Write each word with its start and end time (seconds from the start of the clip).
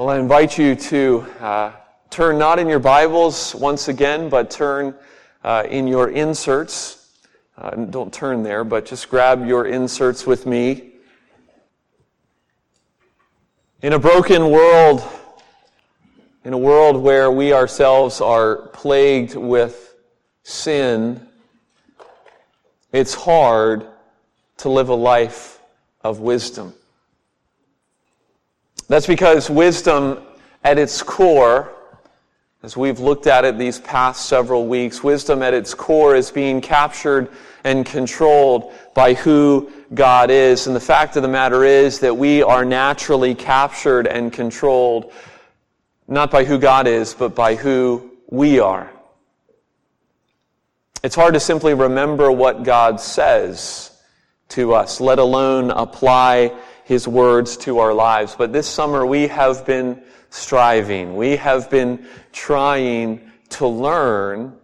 Well, 0.00 0.08
I 0.08 0.18
invite 0.18 0.56
you 0.56 0.74
to 0.76 1.26
uh, 1.40 1.72
turn 2.08 2.38
not 2.38 2.58
in 2.58 2.68
your 2.68 2.78
Bibles 2.78 3.54
once 3.54 3.88
again, 3.88 4.30
but 4.30 4.50
turn 4.50 4.94
uh, 5.44 5.64
in 5.68 5.86
your 5.86 6.08
inserts. 6.08 7.10
Uh, 7.58 7.72
don't 7.72 8.10
turn 8.10 8.42
there, 8.42 8.64
but 8.64 8.86
just 8.86 9.10
grab 9.10 9.46
your 9.46 9.66
inserts 9.66 10.26
with 10.26 10.46
me. 10.46 10.92
In 13.82 13.92
a 13.92 13.98
broken 13.98 14.50
world, 14.50 15.02
in 16.46 16.54
a 16.54 16.58
world 16.58 16.96
where 16.96 17.30
we 17.30 17.52
ourselves 17.52 18.22
are 18.22 18.68
plagued 18.68 19.34
with 19.34 19.96
sin, 20.44 21.28
it's 22.90 23.12
hard 23.12 23.86
to 24.56 24.70
live 24.70 24.88
a 24.88 24.94
life 24.94 25.60
of 26.02 26.20
wisdom. 26.20 26.72
That's 28.90 29.06
because 29.06 29.48
wisdom 29.48 30.18
at 30.64 30.76
its 30.76 31.00
core, 31.00 31.72
as 32.64 32.76
we've 32.76 32.98
looked 32.98 33.28
at 33.28 33.44
it 33.44 33.56
these 33.56 33.78
past 33.78 34.26
several 34.26 34.66
weeks, 34.66 35.00
wisdom 35.04 35.44
at 35.44 35.54
its 35.54 35.74
core 35.74 36.16
is 36.16 36.32
being 36.32 36.60
captured 36.60 37.28
and 37.62 37.86
controlled 37.86 38.72
by 38.92 39.14
who 39.14 39.70
God 39.94 40.28
is. 40.28 40.66
And 40.66 40.74
the 40.74 40.80
fact 40.80 41.14
of 41.14 41.22
the 41.22 41.28
matter 41.28 41.62
is 41.62 42.00
that 42.00 42.16
we 42.16 42.42
are 42.42 42.64
naturally 42.64 43.32
captured 43.32 44.08
and 44.08 44.32
controlled 44.32 45.12
not 46.08 46.32
by 46.32 46.42
who 46.42 46.58
God 46.58 46.88
is, 46.88 47.14
but 47.14 47.32
by 47.32 47.54
who 47.54 48.10
we 48.28 48.58
are. 48.58 48.90
It's 51.04 51.14
hard 51.14 51.34
to 51.34 51.40
simply 51.40 51.74
remember 51.74 52.32
what 52.32 52.64
God 52.64 53.00
says 53.00 53.92
to 54.48 54.74
us, 54.74 55.00
let 55.00 55.20
alone 55.20 55.70
apply 55.70 56.56
his 56.90 57.06
words 57.06 57.56
to 57.56 57.78
our 57.78 57.94
lives. 57.94 58.34
But 58.36 58.52
this 58.52 58.66
summer 58.66 59.06
we 59.06 59.28
have 59.28 59.64
been 59.64 60.02
striving. 60.28 61.14
We 61.14 61.36
have 61.36 61.70
been 61.70 62.04
trying 62.32 63.30
to 63.50 63.68
learn, 63.68 64.56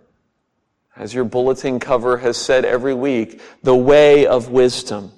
as 0.96 1.14
your 1.14 1.22
bulletin 1.22 1.78
cover 1.78 2.16
has 2.16 2.36
said 2.36 2.64
every 2.64 2.94
week, 2.94 3.40
the 3.62 3.76
way 3.76 4.26
of 4.26 4.50
wisdom. 4.50 5.12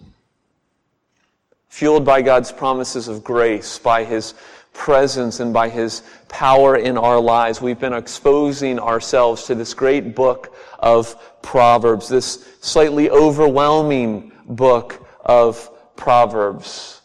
Fueled 1.70 2.04
by 2.04 2.20
God's 2.20 2.52
promises 2.52 3.08
of 3.08 3.24
grace, 3.24 3.78
by 3.78 4.04
his 4.04 4.34
presence 4.74 5.40
and 5.40 5.54
by 5.54 5.70
his 5.70 6.02
power 6.28 6.76
in 6.76 6.98
our 6.98 7.18
lives. 7.18 7.62
We've 7.62 7.80
been 7.80 7.94
exposing 7.94 8.78
ourselves 8.78 9.44
to 9.44 9.54
this 9.54 9.72
great 9.72 10.14
book 10.14 10.54
of 10.78 11.16
Proverbs, 11.40 12.10
this 12.10 12.46
slightly 12.60 13.08
overwhelming 13.08 14.30
book 14.46 15.08
of 15.24 15.70
Proverbs. 15.96 16.97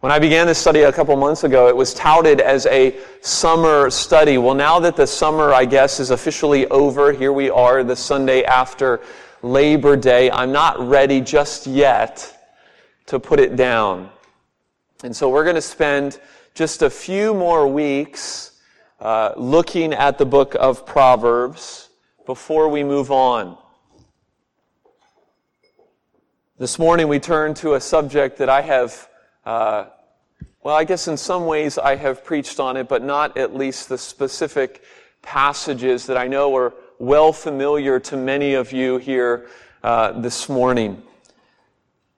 When 0.00 0.12
I 0.12 0.20
began 0.20 0.46
this 0.46 0.60
study 0.60 0.82
a 0.82 0.92
couple 0.92 1.16
months 1.16 1.42
ago, 1.42 1.66
it 1.66 1.74
was 1.74 1.92
touted 1.92 2.40
as 2.40 2.66
a 2.66 2.96
summer 3.20 3.90
study. 3.90 4.38
Well, 4.38 4.54
now 4.54 4.78
that 4.78 4.94
the 4.94 5.08
summer, 5.08 5.52
I 5.52 5.64
guess, 5.64 5.98
is 5.98 6.10
officially 6.10 6.68
over, 6.68 7.12
here 7.12 7.32
we 7.32 7.50
are 7.50 7.82
the 7.82 7.96
Sunday 7.96 8.44
after 8.44 9.00
Labor 9.42 9.96
Day. 9.96 10.30
I'm 10.30 10.52
not 10.52 10.78
ready 10.78 11.20
just 11.20 11.66
yet 11.66 12.32
to 13.06 13.18
put 13.18 13.40
it 13.40 13.56
down. 13.56 14.08
And 15.02 15.16
so 15.16 15.28
we're 15.28 15.42
going 15.42 15.56
to 15.56 15.60
spend 15.60 16.20
just 16.54 16.82
a 16.82 16.90
few 16.90 17.34
more 17.34 17.66
weeks 17.66 18.60
uh, 19.00 19.32
looking 19.36 19.92
at 19.92 20.16
the 20.16 20.26
book 20.26 20.54
of 20.60 20.86
Proverbs 20.86 21.88
before 22.24 22.68
we 22.68 22.84
move 22.84 23.10
on. 23.10 23.58
This 26.56 26.78
morning 26.78 27.08
we 27.08 27.18
turn 27.18 27.52
to 27.54 27.74
a 27.74 27.80
subject 27.80 28.38
that 28.38 28.48
I 28.48 28.62
have 28.62 29.07
uh, 29.48 29.88
well, 30.62 30.76
I 30.76 30.84
guess 30.84 31.08
in 31.08 31.16
some 31.16 31.46
ways 31.46 31.78
I 31.78 31.96
have 31.96 32.22
preached 32.22 32.60
on 32.60 32.76
it, 32.76 32.86
but 32.86 33.02
not 33.02 33.38
at 33.38 33.56
least 33.56 33.88
the 33.88 33.96
specific 33.96 34.82
passages 35.22 36.04
that 36.04 36.18
I 36.18 36.28
know 36.28 36.54
are 36.54 36.74
well 36.98 37.32
familiar 37.32 37.98
to 37.98 38.16
many 38.18 38.52
of 38.52 38.72
you 38.72 38.98
here 38.98 39.48
uh, 39.82 40.20
this 40.20 40.50
morning. 40.50 41.02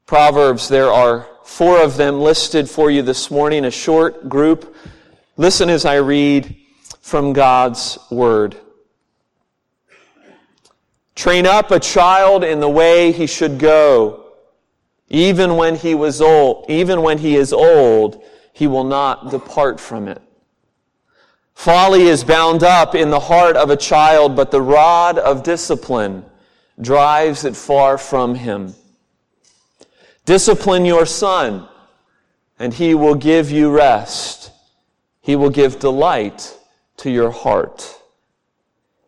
Proverbs, 0.06 0.66
there 0.66 0.90
are 0.90 1.28
four 1.44 1.80
of 1.80 1.96
them 1.96 2.20
listed 2.20 2.68
for 2.68 2.90
you 2.90 3.00
this 3.00 3.30
morning, 3.30 3.64
a 3.64 3.70
short 3.70 4.28
group. 4.28 4.74
Listen 5.36 5.70
as 5.70 5.84
I 5.84 5.98
read 5.98 6.56
from 7.00 7.32
God's 7.32 7.96
Word. 8.10 8.56
Train 11.14 11.46
up 11.46 11.70
a 11.70 11.78
child 11.78 12.42
in 12.42 12.58
the 12.58 12.68
way 12.68 13.12
he 13.12 13.28
should 13.28 13.60
go 13.60 14.19
even 15.10 15.56
when 15.56 15.74
he 15.74 15.94
was 15.94 16.22
old, 16.22 16.64
even 16.68 17.02
when 17.02 17.18
he 17.18 17.36
is 17.36 17.52
old, 17.52 18.24
he 18.52 18.68
will 18.68 18.84
not 18.84 19.30
depart 19.30 19.80
from 19.80 20.06
it. 20.06 20.22
Folly 21.52 22.04
is 22.04 22.24
bound 22.24 22.62
up 22.62 22.94
in 22.94 23.10
the 23.10 23.20
heart 23.20 23.56
of 23.56 23.68
a 23.68 23.76
child, 23.76 24.34
but 24.36 24.50
the 24.50 24.62
rod 24.62 25.18
of 25.18 25.42
discipline 25.42 26.24
drives 26.80 27.44
it 27.44 27.56
far 27.56 27.98
from 27.98 28.36
him. 28.36 28.72
Discipline 30.24 30.84
your 30.84 31.04
son, 31.04 31.68
and 32.58 32.72
he 32.72 32.94
will 32.94 33.16
give 33.16 33.50
you 33.50 33.70
rest. 33.70 34.52
He 35.20 35.34
will 35.36 35.50
give 35.50 35.80
delight 35.80 36.56
to 36.98 37.10
your 37.10 37.30
heart. 37.30 37.96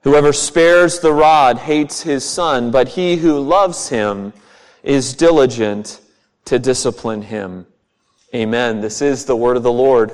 Whoever 0.02 0.32
spares 0.32 0.98
the 0.98 1.12
rod 1.12 1.58
hates 1.58 2.02
his 2.02 2.24
son, 2.24 2.72
but 2.72 2.88
he 2.88 3.16
who 3.16 3.38
loves 3.38 3.88
him 3.88 4.32
is 4.82 5.14
diligent 5.14 6.00
to 6.44 6.58
discipline 6.58 7.22
him. 7.22 7.66
Amen. 8.34 8.80
This 8.80 9.02
is 9.02 9.24
the 9.24 9.36
word 9.36 9.56
of 9.56 9.62
the 9.62 9.72
Lord. 9.72 10.12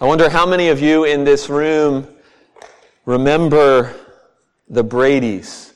I 0.00 0.06
wonder 0.06 0.28
how 0.28 0.44
many 0.44 0.68
of 0.68 0.80
you 0.80 1.04
in 1.04 1.24
this 1.24 1.48
room 1.48 2.06
remember 3.06 3.94
the 4.68 4.84
Brady's, 4.84 5.72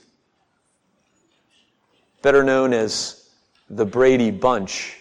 better 2.21 2.45
known 2.45 2.73
as 2.75 3.31
the 3.71 3.87
Brady 3.87 4.31
Bunch. 4.31 4.97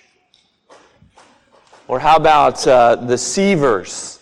Or 1.88 2.00
how 2.00 2.16
about 2.16 2.66
uh, 2.68 2.96
the 2.96 3.16
Seavers? 3.16 4.17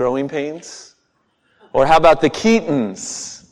Growing 0.00 0.30
pains? 0.30 0.94
Or 1.74 1.84
how 1.84 1.98
about 1.98 2.22
the 2.22 2.30
Keatons? 2.30 3.44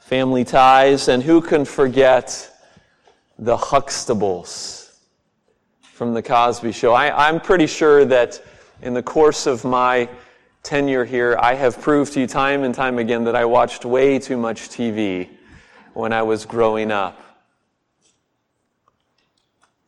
Family 0.00 0.42
ties. 0.42 1.06
And 1.06 1.22
who 1.22 1.40
can 1.40 1.64
forget 1.64 2.52
the 3.38 3.56
Huxtables 3.56 4.92
from 5.82 6.14
the 6.14 6.20
Cosby 6.20 6.72
Show? 6.72 6.94
I, 6.94 7.28
I'm 7.28 7.38
pretty 7.38 7.68
sure 7.68 8.04
that 8.06 8.42
in 8.82 8.92
the 8.92 9.04
course 9.04 9.46
of 9.46 9.64
my 9.64 10.08
tenure 10.64 11.04
here, 11.04 11.38
I 11.40 11.54
have 11.54 11.80
proved 11.80 12.12
to 12.14 12.20
you 12.22 12.26
time 12.26 12.64
and 12.64 12.74
time 12.74 12.98
again 12.98 13.22
that 13.22 13.36
I 13.36 13.44
watched 13.44 13.84
way 13.84 14.18
too 14.18 14.36
much 14.36 14.62
TV 14.62 15.28
when 15.94 16.12
I 16.12 16.22
was 16.22 16.44
growing 16.44 16.90
up. 16.90 17.20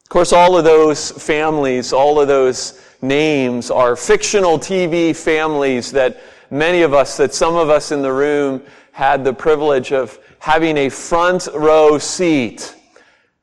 Of 0.05 0.09
course, 0.09 0.33
all 0.33 0.57
of 0.57 0.63
those 0.63 1.11
families, 1.11 1.93
all 1.93 2.21
of 2.21 2.29
those 2.29 2.79
names 3.03 3.71
are 3.71 3.97
fictional 3.97 4.59
TV 4.59 5.15
families 5.15 5.91
that 5.93 6.21
many 6.51 6.83
of 6.83 6.95
us, 6.95 7.17
that 7.17 7.35
some 7.35 7.57
of 7.57 7.69
us 7.69 7.91
in 7.93 8.01
the 8.01 8.13
room 8.13 8.63
had 8.93 9.25
the 9.25 9.33
privilege 9.33 9.93
of 9.93 10.19
having 10.39 10.77
a 10.77 10.89
front 10.89 11.49
row 11.55 11.99
seat 11.99 12.75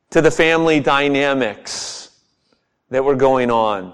to 0.09 0.21
the 0.21 0.31
family 0.31 0.79
dynamics 0.79 2.11
that 2.89 3.03
were 3.03 3.15
going 3.15 3.51
on. 3.51 3.93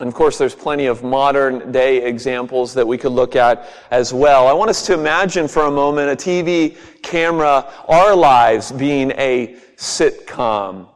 And 0.00 0.08
of 0.08 0.14
course, 0.14 0.38
there's 0.38 0.54
plenty 0.54 0.86
of 0.86 1.04
modern 1.04 1.70
day 1.70 2.04
examples 2.04 2.74
that 2.74 2.86
we 2.86 2.98
could 2.98 3.12
look 3.12 3.36
at 3.36 3.68
as 3.90 4.12
well. 4.12 4.48
I 4.48 4.52
want 4.52 4.70
us 4.70 4.84
to 4.86 4.94
imagine 4.94 5.46
for 5.46 5.66
a 5.66 5.70
moment 5.70 6.10
a 6.10 6.16
TV 6.16 6.76
camera, 7.02 7.72
our 7.86 8.16
lives 8.16 8.72
being 8.72 9.12
a 9.12 9.56
sitcom 9.76 10.88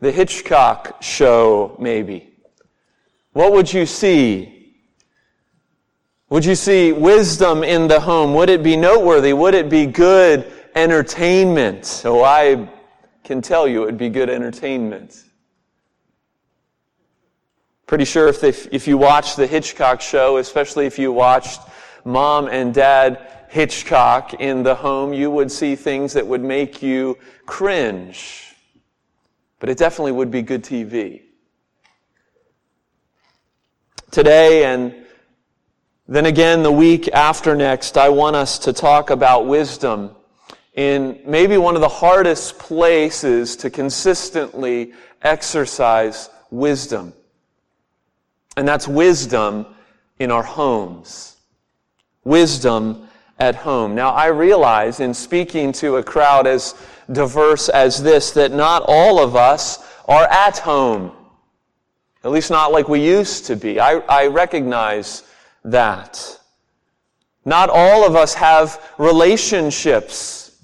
the 0.00 0.10
Hitchcock 0.10 1.02
show, 1.02 1.76
maybe, 1.78 2.30
what 3.32 3.52
would 3.52 3.72
you 3.72 3.86
see? 3.86 4.74
Would 6.30 6.44
you 6.44 6.54
see 6.54 6.92
wisdom 6.92 7.62
in 7.62 7.86
the 7.86 8.00
home? 8.00 8.34
Would 8.34 8.50
it 8.50 8.62
be 8.62 8.76
noteworthy? 8.76 9.32
Would 9.32 9.54
it 9.54 9.68
be 9.68 9.86
good 9.86 10.50
entertainment? 10.74 12.02
Oh, 12.04 12.24
I 12.24 12.68
can 13.24 13.42
tell 13.42 13.68
you 13.68 13.82
it 13.82 13.86
would 13.86 13.98
be 13.98 14.08
good 14.08 14.30
entertainment. 14.30 15.24
Pretty 17.86 18.04
sure 18.04 18.28
if, 18.28 18.40
they, 18.40 18.50
if 18.70 18.86
you 18.86 18.96
watched 18.96 19.36
the 19.36 19.46
Hitchcock 19.46 20.00
show, 20.00 20.38
especially 20.38 20.86
if 20.86 20.98
you 20.98 21.12
watched 21.12 21.60
Mom 22.04 22.46
and 22.46 22.72
Dad 22.72 23.26
Hitchcock 23.48 24.34
in 24.34 24.62
the 24.62 24.76
home, 24.76 25.12
you 25.12 25.30
would 25.30 25.50
see 25.50 25.74
things 25.74 26.12
that 26.12 26.26
would 26.26 26.42
make 26.42 26.82
you 26.82 27.18
cringe 27.46 28.49
but 29.60 29.68
it 29.68 29.78
definitely 29.78 30.12
would 30.12 30.30
be 30.30 30.42
good 30.42 30.64
TV. 30.64 31.22
Today 34.10 34.64
and 34.64 34.94
then 36.08 36.26
again 36.26 36.64
the 36.64 36.72
week 36.72 37.06
after 37.12 37.54
next, 37.54 37.96
I 37.96 38.08
want 38.08 38.34
us 38.34 38.58
to 38.60 38.72
talk 38.72 39.10
about 39.10 39.46
wisdom 39.46 40.16
in 40.74 41.20
maybe 41.24 41.56
one 41.56 41.76
of 41.76 41.80
the 41.80 41.88
hardest 41.88 42.58
places 42.58 43.54
to 43.56 43.70
consistently 43.70 44.92
exercise 45.22 46.30
wisdom. 46.50 47.12
And 48.56 48.66
that's 48.66 48.88
wisdom 48.88 49.66
in 50.18 50.32
our 50.32 50.42
homes. 50.42 51.36
Wisdom 52.24 53.08
at 53.38 53.54
home. 53.54 53.94
Now, 53.94 54.10
I 54.10 54.26
realize 54.26 55.00
in 55.00 55.14
speaking 55.14 55.72
to 55.74 55.96
a 55.96 56.02
crowd 56.02 56.46
as 56.46 56.74
diverse 57.12 57.68
as 57.68 58.02
this 58.02 58.32
that 58.32 58.52
not 58.52 58.82
all 58.86 59.22
of 59.22 59.36
us 59.36 59.78
are 60.06 60.24
at 60.24 60.58
home. 60.58 61.12
At 62.22 62.30
least 62.30 62.50
not 62.50 62.72
like 62.72 62.88
we 62.88 63.04
used 63.04 63.46
to 63.46 63.56
be. 63.56 63.80
I, 63.80 63.98
I 64.00 64.26
recognize 64.26 65.22
that. 65.64 66.38
Not 67.44 67.70
all 67.70 68.06
of 68.06 68.14
us 68.14 68.34
have 68.34 68.92
relationships, 68.98 70.58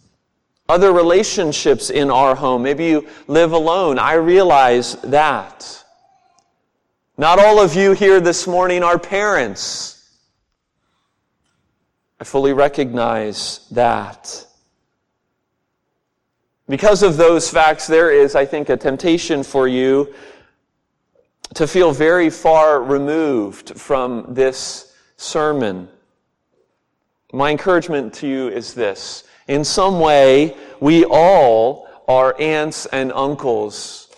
other 0.68 0.92
relationships 0.92 1.90
in 1.90 2.10
our 2.10 2.34
home. 2.34 2.62
Maybe 2.62 2.86
you 2.86 3.08
live 3.26 3.52
alone. 3.52 3.98
I 3.98 4.14
realize 4.14 4.94
that. 4.96 5.84
Not 7.16 7.38
all 7.38 7.58
of 7.60 7.74
you 7.74 7.92
here 7.92 8.20
this 8.20 8.46
morning 8.46 8.82
are 8.82 8.98
parents. 8.98 9.96
I 12.20 12.24
fully 12.24 12.52
recognize 12.52 13.66
that. 13.70 14.45
Because 16.68 17.02
of 17.02 17.16
those 17.16 17.48
facts, 17.48 17.86
there 17.86 18.10
is, 18.10 18.34
I 18.34 18.44
think, 18.44 18.68
a 18.68 18.76
temptation 18.76 19.42
for 19.44 19.68
you 19.68 20.12
to 21.54 21.66
feel 21.66 21.92
very 21.92 22.28
far 22.28 22.82
removed 22.82 23.78
from 23.78 24.26
this 24.34 24.94
sermon. 25.16 25.88
My 27.32 27.50
encouragement 27.50 28.12
to 28.14 28.26
you 28.26 28.48
is 28.48 28.74
this. 28.74 29.24
In 29.46 29.64
some 29.64 30.00
way, 30.00 30.56
we 30.80 31.04
all 31.04 31.88
are 32.08 32.34
aunts 32.40 32.86
and 32.86 33.12
uncles, 33.12 34.08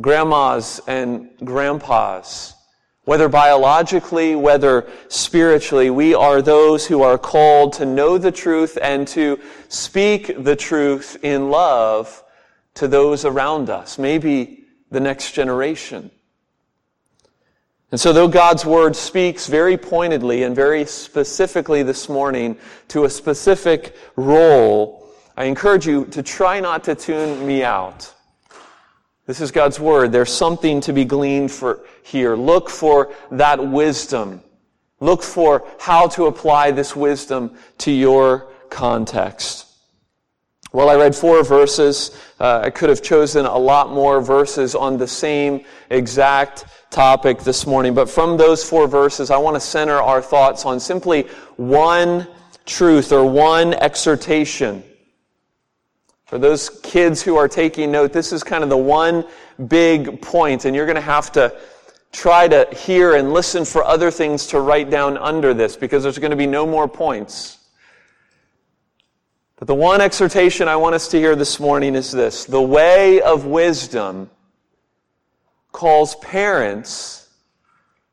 grandmas 0.00 0.80
and 0.86 1.30
grandpas. 1.42 2.54
Whether 3.04 3.28
biologically, 3.28 4.36
whether 4.36 4.88
spiritually, 5.08 5.90
we 5.90 6.14
are 6.14 6.40
those 6.40 6.86
who 6.86 7.02
are 7.02 7.18
called 7.18 7.72
to 7.74 7.84
know 7.84 8.16
the 8.16 8.30
truth 8.30 8.78
and 8.80 9.08
to 9.08 9.40
speak 9.68 10.44
the 10.44 10.54
truth 10.54 11.18
in 11.22 11.50
love 11.50 12.22
to 12.74 12.86
those 12.86 13.24
around 13.24 13.70
us, 13.70 13.98
maybe 13.98 14.64
the 14.90 15.00
next 15.00 15.32
generation. 15.32 16.10
And 17.90 18.00
so, 18.00 18.12
though 18.12 18.28
God's 18.28 18.64
word 18.64 18.96
speaks 18.96 19.48
very 19.48 19.76
pointedly 19.76 20.44
and 20.44 20.56
very 20.56 20.86
specifically 20.86 21.82
this 21.82 22.08
morning 22.08 22.56
to 22.88 23.04
a 23.04 23.10
specific 23.10 23.96
role, 24.16 25.10
I 25.36 25.44
encourage 25.44 25.86
you 25.86 26.06
to 26.06 26.22
try 26.22 26.60
not 26.60 26.84
to 26.84 26.94
tune 26.94 27.46
me 27.46 27.64
out. 27.64 28.14
This 29.26 29.40
is 29.40 29.50
God's 29.50 29.78
word. 29.78 30.10
There's 30.10 30.32
something 30.32 30.80
to 30.82 30.92
be 30.92 31.04
gleaned 31.04 31.52
for 31.52 31.80
here. 32.02 32.36
Look 32.36 32.68
for 32.68 33.12
that 33.30 33.64
wisdom. 33.64 34.42
Look 35.00 35.22
for 35.22 35.66
how 35.80 36.08
to 36.08 36.26
apply 36.26 36.70
this 36.70 36.94
wisdom 36.94 37.56
to 37.78 37.90
your 37.90 38.48
context. 38.70 39.66
Well, 40.72 40.88
I 40.88 40.94
read 40.94 41.14
four 41.14 41.44
verses. 41.44 42.16
Uh, 42.40 42.62
I 42.64 42.70
could 42.70 42.88
have 42.88 43.02
chosen 43.02 43.44
a 43.44 43.58
lot 43.58 43.90
more 43.90 44.22
verses 44.22 44.74
on 44.74 44.96
the 44.96 45.06
same 45.06 45.64
exact 45.90 46.64
topic 46.90 47.40
this 47.40 47.66
morning. 47.66 47.94
But 47.94 48.08
from 48.08 48.36
those 48.36 48.64
four 48.64 48.86
verses, 48.86 49.30
I 49.30 49.36
want 49.36 49.56
to 49.56 49.60
center 49.60 49.96
our 50.00 50.22
thoughts 50.22 50.64
on 50.64 50.80
simply 50.80 51.22
one 51.56 52.26
truth 52.64 53.12
or 53.12 53.24
one 53.24 53.74
exhortation. 53.74 54.82
For 56.24 56.38
those 56.38 56.70
kids 56.70 57.20
who 57.20 57.36
are 57.36 57.48
taking 57.48 57.92
note, 57.92 58.14
this 58.14 58.32
is 58.32 58.42
kind 58.42 58.64
of 58.64 58.70
the 58.70 58.76
one 58.76 59.26
big 59.68 60.22
point, 60.22 60.64
and 60.64 60.74
you're 60.74 60.86
going 60.86 60.96
to 60.96 61.02
have 61.02 61.32
to 61.32 61.54
try 62.12 62.46
to 62.46 62.68
hear 62.76 63.14
and 63.16 63.32
listen 63.32 63.64
for 63.64 63.82
other 63.82 64.10
things 64.10 64.46
to 64.48 64.60
write 64.60 64.90
down 64.90 65.16
under 65.16 65.54
this 65.54 65.76
because 65.76 66.02
there's 66.02 66.18
going 66.18 66.30
to 66.30 66.36
be 66.36 66.46
no 66.46 66.66
more 66.66 66.86
points. 66.86 67.58
But 69.56 69.66
the 69.66 69.74
one 69.74 70.00
exhortation 70.00 70.68
I 70.68 70.76
want 70.76 70.94
us 70.94 71.08
to 71.08 71.18
hear 71.18 71.34
this 71.34 71.58
morning 71.58 71.94
is 71.94 72.12
this 72.12 72.44
the 72.44 72.60
way 72.60 73.20
of 73.22 73.46
wisdom 73.46 74.30
calls 75.70 76.14
parents 76.16 77.30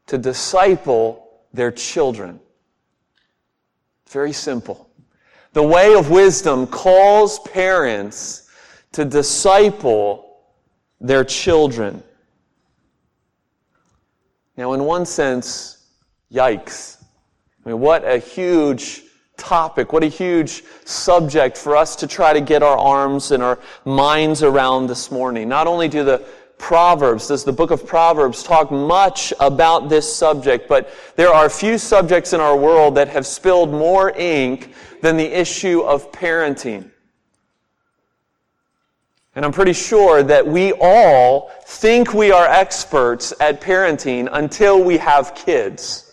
to 0.07 0.17
disciple 0.17 1.41
their 1.53 1.71
children. 1.71 2.39
Very 4.09 4.31
simple. 4.31 4.89
The 5.53 5.63
way 5.63 5.95
of 5.95 6.09
wisdom 6.09 6.67
calls 6.67 7.39
parents 7.39 8.49
to 8.93 9.03
disciple 9.03 10.39
their 11.01 11.23
children. 11.23 12.03
Now, 14.59 14.73
in 14.73 14.83
one 14.83 15.05
sense, 15.05 15.85
yikes. 16.29 17.01
I 17.65 17.69
mean, 17.69 17.79
what 17.79 18.03
a 18.03 18.17
huge 18.17 19.03
topic. 19.37 19.93
What 19.93 20.03
a 20.03 20.07
huge 20.07 20.65
subject 20.83 21.57
for 21.57 21.77
us 21.77 21.95
to 21.95 22.07
try 22.07 22.33
to 22.33 22.41
get 22.41 22.61
our 22.61 22.77
arms 22.77 23.31
and 23.31 23.41
our 23.41 23.57
minds 23.85 24.43
around 24.43 24.87
this 24.87 25.11
morning. 25.11 25.47
Not 25.47 25.65
only 25.65 25.87
do 25.87 26.03
the 26.03 26.25
Proverbs, 26.57 27.29
does 27.29 27.45
the 27.45 27.53
book 27.53 27.71
of 27.71 27.87
Proverbs 27.87 28.43
talk 28.43 28.69
much 28.69 29.31
about 29.39 29.87
this 29.87 30.13
subject, 30.13 30.67
but 30.67 30.89
there 31.15 31.29
are 31.29 31.49
few 31.49 31.77
subjects 31.77 32.33
in 32.33 32.41
our 32.41 32.57
world 32.57 32.95
that 32.95 33.07
have 33.07 33.25
spilled 33.25 33.71
more 33.71 34.11
ink 34.17 34.73
than 35.01 35.15
the 35.15 35.39
issue 35.39 35.79
of 35.83 36.11
parenting. 36.11 36.91
And 39.35 39.45
I'm 39.45 39.51
pretty 39.51 39.73
sure 39.73 40.23
that 40.23 40.45
we 40.45 40.73
all 40.73 41.51
think 41.63 42.13
we 42.13 42.31
are 42.31 42.45
experts 42.45 43.31
at 43.39 43.61
parenting 43.61 44.27
until 44.31 44.83
we 44.83 44.97
have 44.97 45.35
kids. 45.35 46.05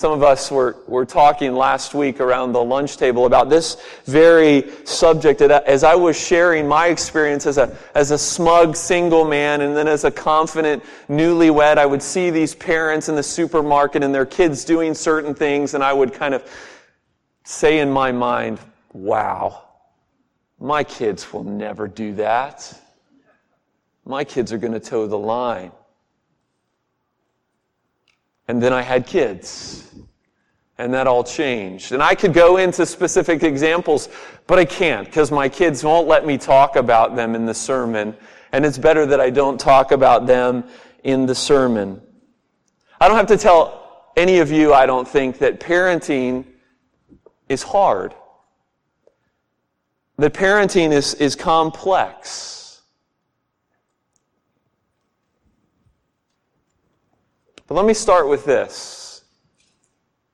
Some 0.00 0.12
of 0.12 0.22
us 0.22 0.50
were, 0.50 0.76
were 0.88 1.04
talking 1.04 1.54
last 1.54 1.92
week 1.92 2.20
around 2.20 2.52
the 2.52 2.64
lunch 2.64 2.96
table 2.96 3.26
about 3.26 3.50
this 3.50 3.76
very 4.06 4.70
subject. 4.84 5.42
As 5.42 5.84
I 5.84 5.94
was 5.94 6.18
sharing 6.18 6.66
my 6.66 6.86
experience 6.86 7.44
as 7.44 7.58
a, 7.58 7.76
as 7.94 8.10
a 8.10 8.16
smug 8.16 8.76
single 8.76 9.26
man 9.26 9.60
and 9.60 9.76
then 9.76 9.86
as 9.86 10.04
a 10.04 10.10
confident 10.10 10.82
newlywed, 11.10 11.76
I 11.76 11.84
would 11.84 12.02
see 12.02 12.30
these 12.30 12.54
parents 12.54 13.10
in 13.10 13.14
the 13.14 13.22
supermarket 13.22 14.02
and 14.02 14.14
their 14.14 14.24
kids 14.24 14.64
doing 14.64 14.94
certain 14.94 15.34
things, 15.34 15.74
and 15.74 15.84
I 15.84 15.92
would 15.92 16.14
kind 16.14 16.32
of 16.32 16.50
say 17.44 17.80
in 17.80 17.90
my 17.90 18.10
mind, 18.10 18.58
wow, 18.94 19.64
my 20.60 20.84
kids 20.84 21.32
will 21.32 21.44
never 21.44 21.88
do 21.88 22.14
that. 22.14 22.78
My 24.04 24.24
kids 24.24 24.52
are 24.52 24.58
going 24.58 24.74
to 24.74 24.80
toe 24.80 25.06
the 25.06 25.18
line. 25.18 25.72
And 28.46 28.62
then 28.62 28.72
I 28.72 28.82
had 28.82 29.06
kids. 29.06 29.90
And 30.76 30.92
that 30.94 31.06
all 31.06 31.24
changed. 31.24 31.92
And 31.92 32.02
I 32.02 32.14
could 32.14 32.32
go 32.32 32.58
into 32.58 32.84
specific 32.84 33.42
examples, 33.42 34.08
but 34.46 34.58
I 34.58 34.64
can't 34.64 35.06
because 35.06 35.30
my 35.30 35.48
kids 35.48 35.84
won't 35.84 36.08
let 36.08 36.26
me 36.26 36.36
talk 36.36 36.76
about 36.76 37.16
them 37.16 37.34
in 37.34 37.46
the 37.46 37.54
sermon. 37.54 38.16
And 38.52 38.64
it's 38.64 38.78
better 38.78 39.06
that 39.06 39.20
I 39.20 39.30
don't 39.30 39.58
talk 39.58 39.92
about 39.92 40.26
them 40.26 40.64
in 41.04 41.26
the 41.26 41.34
sermon. 41.34 42.00
I 43.00 43.08
don't 43.08 43.16
have 43.16 43.26
to 43.28 43.38
tell 43.38 44.10
any 44.16 44.38
of 44.38 44.50
you, 44.50 44.74
I 44.74 44.86
don't 44.86 45.06
think, 45.06 45.38
that 45.38 45.60
parenting 45.60 46.44
is 47.48 47.62
hard. 47.62 48.14
That 50.20 50.34
parenting 50.34 50.92
is, 50.92 51.14
is 51.14 51.34
complex. 51.34 52.82
But 57.66 57.74
let 57.74 57.86
me 57.86 57.94
start 57.94 58.28
with 58.28 58.44
this. 58.44 59.24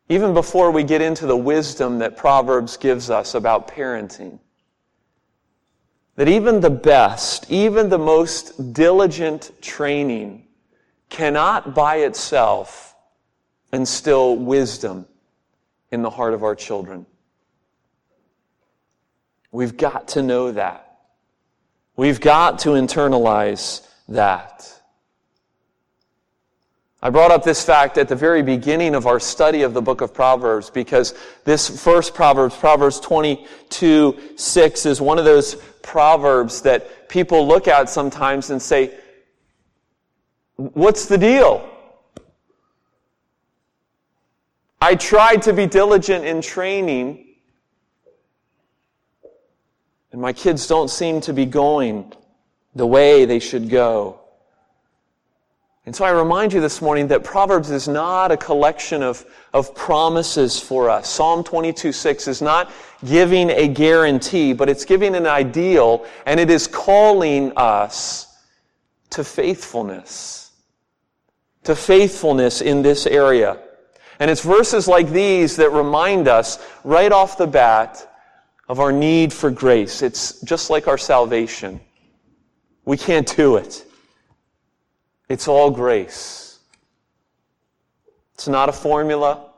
Even 0.09 0.35
before 0.35 0.73
we 0.73 0.83
get 0.83 1.03
into 1.03 1.27
the 1.27 1.37
wisdom 1.37 2.01
that 2.01 2.17
Proverbs 2.17 2.77
gives 2.77 3.11
us 3.11 3.37
about 3.37 3.69
parenting, 3.69 4.41
that 6.17 6.27
even 6.27 6.59
the 6.59 6.71
best, 6.71 7.49
even 7.49 7.89
the 7.89 7.97
most 7.97 8.73
diligent 8.73 9.53
training 9.63 10.49
cannot 11.11 11.77
by 11.77 11.99
itself 11.99 12.97
instill 13.73 14.35
wisdom 14.35 15.07
in 15.93 16.03
the 16.03 16.11
heart 16.11 16.35
of 16.35 16.43
our 16.43 16.57
children. 16.57 17.07
We've 19.53 19.77
got 19.77 20.09
to 20.09 20.23
know 20.23 20.53
that. 20.53 20.99
We've 21.97 22.21
got 22.21 22.59
to 22.61 22.71
internalize 22.71 23.87
that. 24.09 24.73
I 27.03 27.11
brought 27.11 27.31
up 27.31 27.45
this 27.45 27.65
fact 27.65 27.99
at 27.99 28.09
the 28.09 28.17
very 28.17 28.43
beginning 28.43 28.95
of 28.95 29.07
our 29.07 29.21
study 29.21 29.63
of 29.63 29.75
the 29.75 29.83
book 29.83 30.01
of 30.01 30.13
Proverbs 30.13 30.71
because 30.71 31.15
this 31.45 31.83
first 31.83 32.15
Proverbs, 32.15 32.57
Proverbs 32.57 32.99
22, 33.01 34.17
6, 34.35 34.87
is 34.87 35.01
one 35.01 35.19
of 35.19 35.25
those 35.25 35.55
Proverbs 35.83 36.63
that 36.63 37.09
people 37.09 37.47
look 37.47 37.69
at 37.69 37.89
sometimes 37.89 38.51
and 38.51 38.61
say, 38.61 38.99
What's 40.57 41.07
the 41.07 41.19
deal? 41.19 41.71
I 44.81 44.95
tried 44.95 45.43
to 45.43 45.53
be 45.53 45.67
diligent 45.67 46.25
in 46.25 46.41
training 46.41 47.26
And 50.17 50.23
my 50.23 50.33
kids 50.33 50.67
don't 50.67 50.89
seem 50.89 51.21
to 51.21 51.35
be 51.35 51.45
going 51.45 52.11
the 52.75 52.87
way 52.87 53.27
they 53.27 53.39
should 53.39 53.69
go. 53.69 54.19
And 55.85 55.95
so 55.95 56.07
I 56.07 56.11
remind 56.11 56.55
you 56.55 56.61
this 56.63 56.81
morning 56.81 57.09
that 57.09 57.23
Proverbs 57.23 57.71
is 57.71 57.87
not 57.87 58.33
a 58.33 58.37
collection 58.39 59.03
of, 59.03 59.27
of 59.53 59.75
promises 59.75 60.59
for 60.59 60.89
us. 60.89 61.07
Psalm 61.07 61.45
22 61.45 61.93
6 61.93 62.29
is 62.29 62.41
not 62.41 62.73
giving 63.05 63.51
a 63.51 63.69
guarantee, 63.69 64.55
but 64.55 64.71
it's 64.71 64.87
giving 64.87 65.15
an 65.15 65.27
ideal, 65.27 66.07
and 66.25 66.41
it 66.41 66.49
is 66.49 66.67
calling 66.67 67.53
us 67.55 68.39
to 69.11 69.23
faithfulness. 69.23 70.51
To 71.65 71.77
faithfulness 71.77 72.63
in 72.63 72.81
this 72.81 73.07
area. 73.07 73.59
And 74.19 74.31
it's 74.31 74.41
verses 74.41 74.89
like 74.89 75.11
these 75.11 75.57
that 75.57 75.73
remind 75.73 76.27
us 76.27 76.59
right 76.85 77.13
off 77.13 77.37
the 77.37 77.47
bat 77.47 78.16
of 78.69 78.81
our 78.81 78.93
need 78.93 79.33
for 79.33 79.51
grace. 79.51 80.03
It's 80.03 80.41
just 80.43 80.71
like 80.71 80.89
our 80.89 80.99
salvation. 80.99 81.81
We 82.85 82.97
can't 82.97 83.37
do 83.37 83.57
it. 83.57 83.85
It's 85.29 85.49
all 85.49 85.71
grace. 85.71 86.59
It's 88.35 88.49
not 88.49 88.69
a 88.69 88.73
formula. 88.73 89.51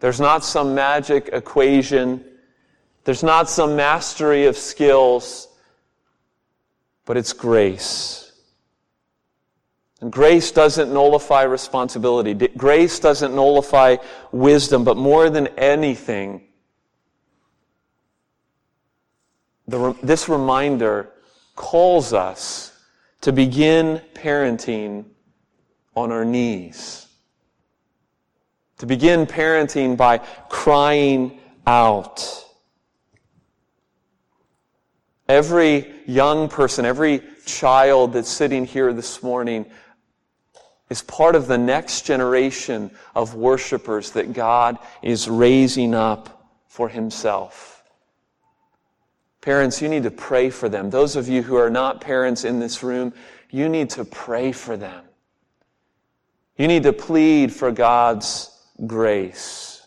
There's 0.00 0.20
not 0.20 0.44
some 0.44 0.74
magic 0.74 1.30
equation. 1.32 2.24
There's 3.04 3.22
not 3.22 3.48
some 3.48 3.76
mastery 3.76 4.46
of 4.46 4.56
skills, 4.56 5.48
but 7.04 7.16
it's 7.16 7.32
grace. 7.32 8.32
And 10.00 10.12
grace 10.12 10.50
doesn't 10.50 10.92
nullify 10.92 11.44
responsibility. 11.44 12.34
Grace 12.34 12.98
doesn't 12.98 13.34
nullify 13.34 13.96
wisdom, 14.32 14.84
but 14.84 14.96
more 14.98 15.30
than 15.30 15.46
anything, 15.56 16.42
the, 19.66 19.94
this 20.02 20.28
reminder 20.28 21.10
calls 21.56 22.12
us 22.12 22.78
to 23.22 23.32
begin 23.32 24.00
parenting 24.14 25.06
on 25.96 26.12
our 26.12 26.24
knees. 26.24 27.06
To 28.78 28.86
begin 28.86 29.26
parenting 29.26 29.96
by 29.96 30.18
crying 30.48 31.40
out. 31.66 32.44
Every 35.28 35.94
young 36.06 36.48
person, 36.48 36.84
every 36.84 37.22
child 37.46 38.12
that's 38.12 38.28
sitting 38.28 38.66
here 38.66 38.92
this 38.92 39.22
morning 39.22 39.66
is 40.90 41.00
part 41.00 41.34
of 41.34 41.46
the 41.46 41.56
next 41.56 42.04
generation 42.04 42.90
of 43.14 43.34
worshipers 43.34 44.10
that 44.10 44.34
God 44.34 44.78
is 45.02 45.28
raising 45.28 45.94
up 45.94 46.50
for 46.68 46.90
Himself. 46.90 47.73
Parents, 49.44 49.82
you 49.82 49.90
need 49.90 50.04
to 50.04 50.10
pray 50.10 50.48
for 50.48 50.70
them. 50.70 50.88
Those 50.88 51.16
of 51.16 51.28
you 51.28 51.42
who 51.42 51.56
are 51.56 51.68
not 51.68 52.00
parents 52.00 52.44
in 52.44 52.60
this 52.60 52.82
room, 52.82 53.12
you 53.50 53.68
need 53.68 53.90
to 53.90 54.02
pray 54.02 54.52
for 54.52 54.74
them. 54.74 55.04
You 56.56 56.66
need 56.66 56.84
to 56.84 56.94
plead 56.94 57.52
for 57.52 57.70
God's 57.70 58.50
grace. 58.86 59.86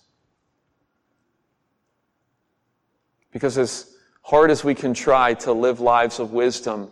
Because 3.32 3.58
as 3.58 3.98
hard 4.22 4.52
as 4.52 4.64
we 4.64 4.76
can 4.76 4.94
try 4.94 5.34
to 5.34 5.54
live 5.54 5.80
lives 5.80 6.20
of 6.20 6.34
wisdom, 6.34 6.92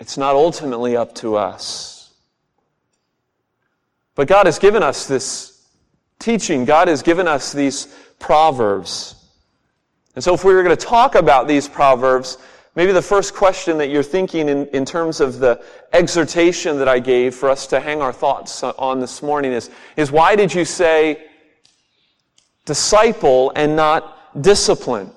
it's 0.00 0.18
not 0.18 0.34
ultimately 0.34 0.96
up 0.96 1.14
to 1.16 1.36
us. 1.36 2.14
But 4.16 4.26
God 4.26 4.46
has 4.46 4.58
given 4.58 4.82
us 4.82 5.06
this 5.06 5.68
teaching. 6.18 6.64
God 6.64 6.88
has 6.88 7.02
given 7.02 7.28
us 7.28 7.52
these 7.52 7.94
proverbs. 8.18 9.25
And 10.16 10.24
so 10.24 10.34
if 10.34 10.44
we 10.44 10.54
were 10.54 10.62
going 10.62 10.76
to 10.76 10.84
talk 10.84 11.14
about 11.14 11.46
these 11.46 11.68
proverbs, 11.68 12.38
maybe 12.74 12.90
the 12.90 13.02
first 13.02 13.34
question 13.34 13.76
that 13.78 13.88
you're 13.88 14.02
thinking 14.02 14.48
in, 14.48 14.66
in 14.68 14.86
terms 14.86 15.20
of 15.20 15.38
the 15.38 15.62
exhortation 15.92 16.78
that 16.78 16.88
I 16.88 16.98
gave 16.98 17.34
for 17.34 17.50
us 17.50 17.66
to 17.68 17.80
hang 17.80 18.00
our 18.00 18.14
thoughts 18.14 18.62
on 18.62 18.98
this 18.98 19.22
morning 19.22 19.52
is, 19.52 19.70
is 19.96 20.10
why 20.10 20.34
did 20.34 20.54
you 20.54 20.64
say 20.64 21.26
disciple 22.64 23.52
and 23.54 23.76
not 23.76 24.42
discipline? 24.42 25.12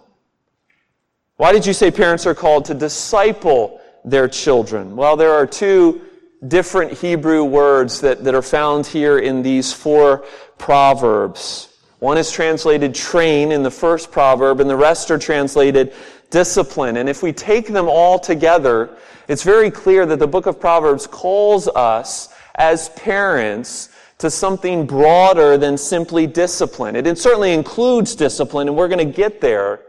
Why 1.38 1.54
did 1.54 1.66
you 1.66 1.72
say 1.72 1.92
parents 1.92 2.26
are 2.26 2.36
called 2.36 2.66
to 2.66 2.74
disciple 2.74 3.80
their 4.04 4.28
children? 4.28 4.98
Well, 4.98 5.16
there 5.16 5.32
are 5.32 5.48
two 5.48 6.02
different 6.46 6.92
Hebrew 6.92 7.46
words 7.46 8.02
that, 8.02 8.26
that 8.26 8.36
are 8.36 8.42
found 8.42 8.86
here 8.86 9.18
in 9.18 9.44
these 9.44 9.72
four 9.72 10.26
proverbs. 10.58 11.69
One 12.00 12.18
is 12.18 12.32
translated 12.32 12.96
train 12.96 13.52
in 13.52 13.62
the 13.62 13.72
first 13.72 14.12
proverb, 14.12 14.62
and 14.62 14.70
the 14.70 14.76
rest 14.76 15.12
are 15.12 15.18
translated 15.18 15.94
discipline. 16.30 16.98
And 16.98 17.10
if 17.10 17.22
we 17.22 17.34
take 17.34 17.68
them 17.68 17.88
all 17.90 18.18
together, 18.18 18.98
it's 19.28 19.44
very 19.44 19.70
clear 19.70 20.06
that 20.06 20.20
the 20.20 20.28
book 20.28 20.46
of 20.46 20.60
Proverbs 20.60 21.08
calls 21.08 21.68
us 21.68 22.30
as 22.56 22.90
parents 22.90 23.90
to 24.20 24.30
something 24.30 24.86
broader 24.86 25.58
than 25.58 25.78
simply 25.78 26.26
discipline. 26.26 26.96
It 26.96 27.18
certainly 27.18 27.54
includes 27.54 28.16
discipline, 28.16 28.68
and 28.70 28.78
we're 28.78 28.88
going 28.88 29.06
to 29.06 29.14
get 29.14 29.42
there. 29.42 29.82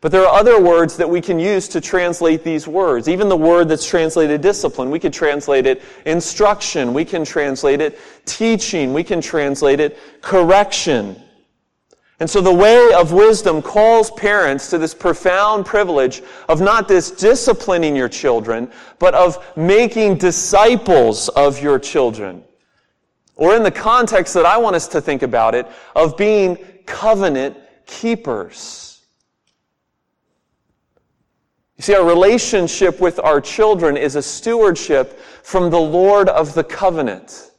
But 0.00 0.12
there 0.12 0.22
are 0.22 0.38
other 0.38 0.60
words 0.60 0.96
that 0.98 1.08
we 1.08 1.20
can 1.20 1.38
use 1.38 1.68
to 1.68 1.80
translate 1.80 2.44
these 2.44 2.68
words. 2.68 3.08
Even 3.08 3.28
the 3.28 3.36
word 3.36 3.68
that's 3.68 3.86
translated 3.86 4.40
discipline, 4.40 4.90
we 4.90 4.98
could 4.98 5.12
translate 5.12 5.66
it 5.66 5.82
instruction, 6.04 6.94
we 6.94 7.04
can 7.04 7.24
translate 7.24 7.80
it 7.80 7.98
teaching, 8.24 8.92
we 8.92 9.02
can 9.02 9.20
translate 9.20 9.80
it 9.80 9.98
correction. 10.22 11.20
And 12.18 12.30
so 12.30 12.40
the 12.40 12.52
way 12.52 12.92
of 12.94 13.12
wisdom 13.12 13.60
calls 13.60 14.10
parents 14.12 14.70
to 14.70 14.78
this 14.78 14.94
profound 14.94 15.66
privilege 15.66 16.22
of 16.48 16.62
not 16.62 16.88
just 16.88 17.18
disciplining 17.18 17.94
your 17.94 18.08
children, 18.08 18.70
but 18.98 19.14
of 19.14 19.44
making 19.56 20.16
disciples 20.16 21.28
of 21.30 21.62
your 21.62 21.78
children. 21.78 22.42
Or 23.34 23.54
in 23.54 23.62
the 23.62 23.70
context 23.70 24.32
that 24.32 24.46
I 24.46 24.56
want 24.56 24.76
us 24.76 24.88
to 24.88 25.00
think 25.00 25.22
about 25.22 25.54
it, 25.54 25.66
of 25.94 26.16
being 26.16 26.56
covenant 26.86 27.58
keepers. 27.84 29.02
You 31.76 31.82
see, 31.82 31.94
our 31.94 32.06
relationship 32.06 32.98
with 32.98 33.18
our 33.18 33.42
children 33.42 33.98
is 33.98 34.16
a 34.16 34.22
stewardship 34.22 35.20
from 35.42 35.68
the 35.68 35.78
Lord 35.78 36.30
of 36.30 36.54
the 36.54 36.64
covenant. 36.64 37.50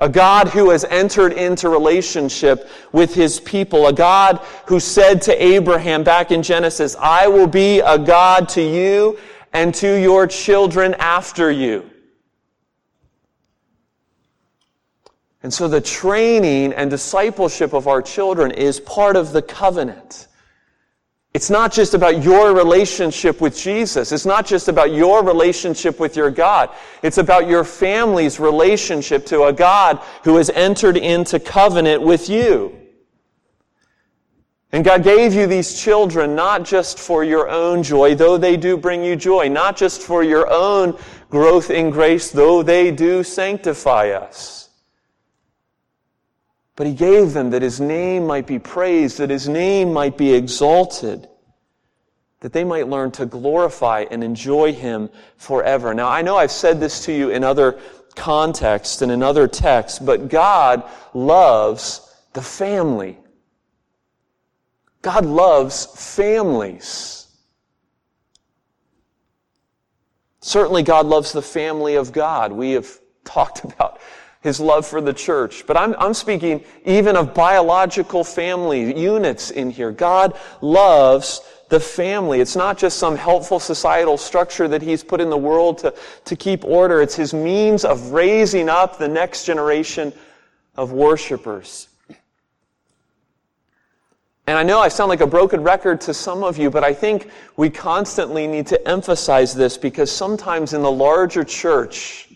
A 0.00 0.08
God 0.08 0.48
who 0.48 0.70
has 0.70 0.84
entered 0.84 1.34
into 1.34 1.68
relationship 1.68 2.68
with 2.90 3.14
his 3.14 3.38
people. 3.38 3.86
A 3.86 3.92
God 3.92 4.38
who 4.66 4.80
said 4.80 5.20
to 5.22 5.44
Abraham 5.44 6.02
back 6.02 6.30
in 6.30 6.42
Genesis, 6.42 6.96
I 6.98 7.28
will 7.28 7.46
be 7.46 7.80
a 7.80 7.98
God 7.98 8.48
to 8.50 8.62
you 8.62 9.18
and 9.52 9.74
to 9.74 10.00
your 10.00 10.26
children 10.26 10.94
after 10.94 11.50
you. 11.50 11.90
And 15.42 15.52
so 15.52 15.68
the 15.68 15.80
training 15.80 16.72
and 16.72 16.90
discipleship 16.90 17.72
of 17.72 17.86
our 17.86 18.02
children 18.02 18.50
is 18.50 18.80
part 18.80 19.16
of 19.16 19.32
the 19.32 19.42
covenant. 19.42 20.28
It's 21.40 21.48
not 21.48 21.72
just 21.72 21.94
about 21.94 22.22
your 22.22 22.54
relationship 22.54 23.40
with 23.40 23.56
Jesus. 23.56 24.12
It's 24.12 24.26
not 24.26 24.44
just 24.44 24.68
about 24.68 24.92
your 24.92 25.24
relationship 25.24 25.98
with 25.98 26.14
your 26.14 26.30
God. 26.30 26.68
It's 27.02 27.16
about 27.16 27.48
your 27.48 27.64
family's 27.64 28.38
relationship 28.38 29.24
to 29.24 29.44
a 29.44 29.52
God 29.54 30.02
who 30.22 30.36
has 30.36 30.50
entered 30.50 30.98
into 30.98 31.40
covenant 31.40 32.02
with 32.02 32.28
you. 32.28 32.76
And 34.72 34.84
God 34.84 35.02
gave 35.02 35.32
you 35.32 35.46
these 35.46 35.80
children 35.80 36.34
not 36.34 36.66
just 36.66 36.98
for 36.98 37.24
your 37.24 37.48
own 37.48 37.82
joy, 37.82 38.14
though 38.14 38.36
they 38.36 38.58
do 38.58 38.76
bring 38.76 39.02
you 39.02 39.16
joy, 39.16 39.48
not 39.48 39.78
just 39.78 40.02
for 40.02 40.22
your 40.22 40.46
own 40.50 40.98
growth 41.30 41.70
in 41.70 41.88
grace, 41.88 42.30
though 42.30 42.62
they 42.62 42.90
do 42.90 43.24
sanctify 43.24 44.10
us. 44.10 44.68
But 46.76 46.86
he 46.86 46.94
gave 46.94 47.32
them 47.32 47.50
that 47.50 47.62
his 47.62 47.80
name 47.80 48.26
might 48.26 48.46
be 48.46 48.58
praised, 48.58 49.18
that 49.18 49.30
his 49.30 49.48
name 49.48 49.92
might 49.92 50.16
be 50.16 50.32
exalted, 50.32 51.28
that 52.40 52.52
they 52.52 52.64
might 52.64 52.88
learn 52.88 53.10
to 53.12 53.26
glorify 53.26 54.06
and 54.10 54.24
enjoy 54.24 54.72
him 54.72 55.10
forever. 55.36 55.92
Now, 55.92 56.08
I 56.08 56.22
know 56.22 56.36
I've 56.36 56.50
said 56.50 56.80
this 56.80 57.04
to 57.04 57.12
you 57.12 57.30
in 57.30 57.44
other 57.44 57.78
contexts 58.14 59.02
and 59.02 59.12
in 59.12 59.22
other 59.22 59.46
texts, 59.46 59.98
but 59.98 60.28
God 60.28 60.88
loves 61.12 62.14
the 62.32 62.42
family. 62.42 63.18
God 65.02 65.24
loves 65.24 65.86
families. 65.86 67.28
Certainly, 70.40 70.82
God 70.84 71.06
loves 71.06 71.32
the 71.32 71.42
family 71.42 71.96
of 71.96 72.12
God. 72.12 72.52
We 72.52 72.72
have 72.72 72.88
talked 73.24 73.64
about 73.64 74.00
his 74.42 74.58
love 74.58 74.86
for 74.86 75.00
the 75.00 75.12
church. 75.12 75.66
But 75.66 75.76
I'm, 75.76 75.94
I'm 75.98 76.14
speaking 76.14 76.64
even 76.84 77.16
of 77.16 77.34
biological 77.34 78.24
family 78.24 78.98
units 78.98 79.50
in 79.50 79.70
here. 79.70 79.92
God 79.92 80.38
loves 80.62 81.42
the 81.68 81.80
family. 81.80 82.40
It's 82.40 82.56
not 82.56 82.78
just 82.78 82.98
some 82.98 83.16
helpful 83.16 83.60
societal 83.60 84.16
structure 84.16 84.66
that 84.68 84.82
he's 84.82 85.04
put 85.04 85.20
in 85.20 85.30
the 85.30 85.36
world 85.36 85.78
to, 85.78 85.94
to 86.24 86.36
keep 86.36 86.64
order. 86.64 87.00
It's 87.00 87.14
his 87.14 87.32
means 87.32 87.84
of 87.84 88.12
raising 88.12 88.68
up 88.68 88.98
the 88.98 89.08
next 89.08 89.44
generation 89.44 90.12
of 90.74 90.92
worshipers. 90.92 91.88
And 94.46 94.58
I 94.58 94.64
know 94.64 94.80
I 94.80 94.88
sound 94.88 95.10
like 95.10 95.20
a 95.20 95.28
broken 95.28 95.62
record 95.62 96.00
to 96.02 96.14
some 96.14 96.42
of 96.42 96.58
you, 96.58 96.70
but 96.70 96.82
I 96.82 96.92
think 96.92 97.30
we 97.56 97.70
constantly 97.70 98.48
need 98.48 98.66
to 98.68 98.88
emphasize 98.88 99.54
this 99.54 99.76
because 99.76 100.10
sometimes 100.10 100.72
in 100.72 100.82
the 100.82 100.90
larger 100.90 101.44
church, 101.44 102.29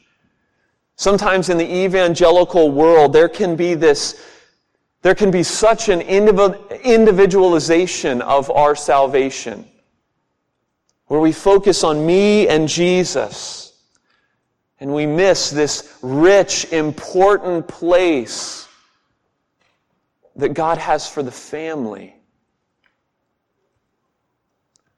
sometimes 0.97 1.49
in 1.49 1.59
the 1.59 1.77
evangelical 1.85 2.71
world, 2.71 3.13
there 3.13 3.29
can 3.29 3.57
be 3.57 3.75
this, 3.75 4.25
there 5.03 5.15
can 5.15 5.31
be 5.31 5.43
such 5.43 5.89
an 5.89 6.01
individualization 6.01 8.23
of 8.23 8.51
our 8.51 8.77
salvation 8.77 9.67
where 11.07 11.21
we 11.21 11.33
focus 11.33 11.85
on 11.85 12.07
me 12.07 12.49
and 12.49 12.69
Jesus 12.69 13.73
and 14.81 14.93
we 14.93 15.07
miss 15.07 15.51
this 15.51 15.97
rich, 16.03 16.73
important 16.73 17.69
place 17.69 18.67
that 20.37 20.51
God 20.51 20.79
has 20.79 21.09
for 21.09 21.23
the 21.23 21.31
family 21.31 22.15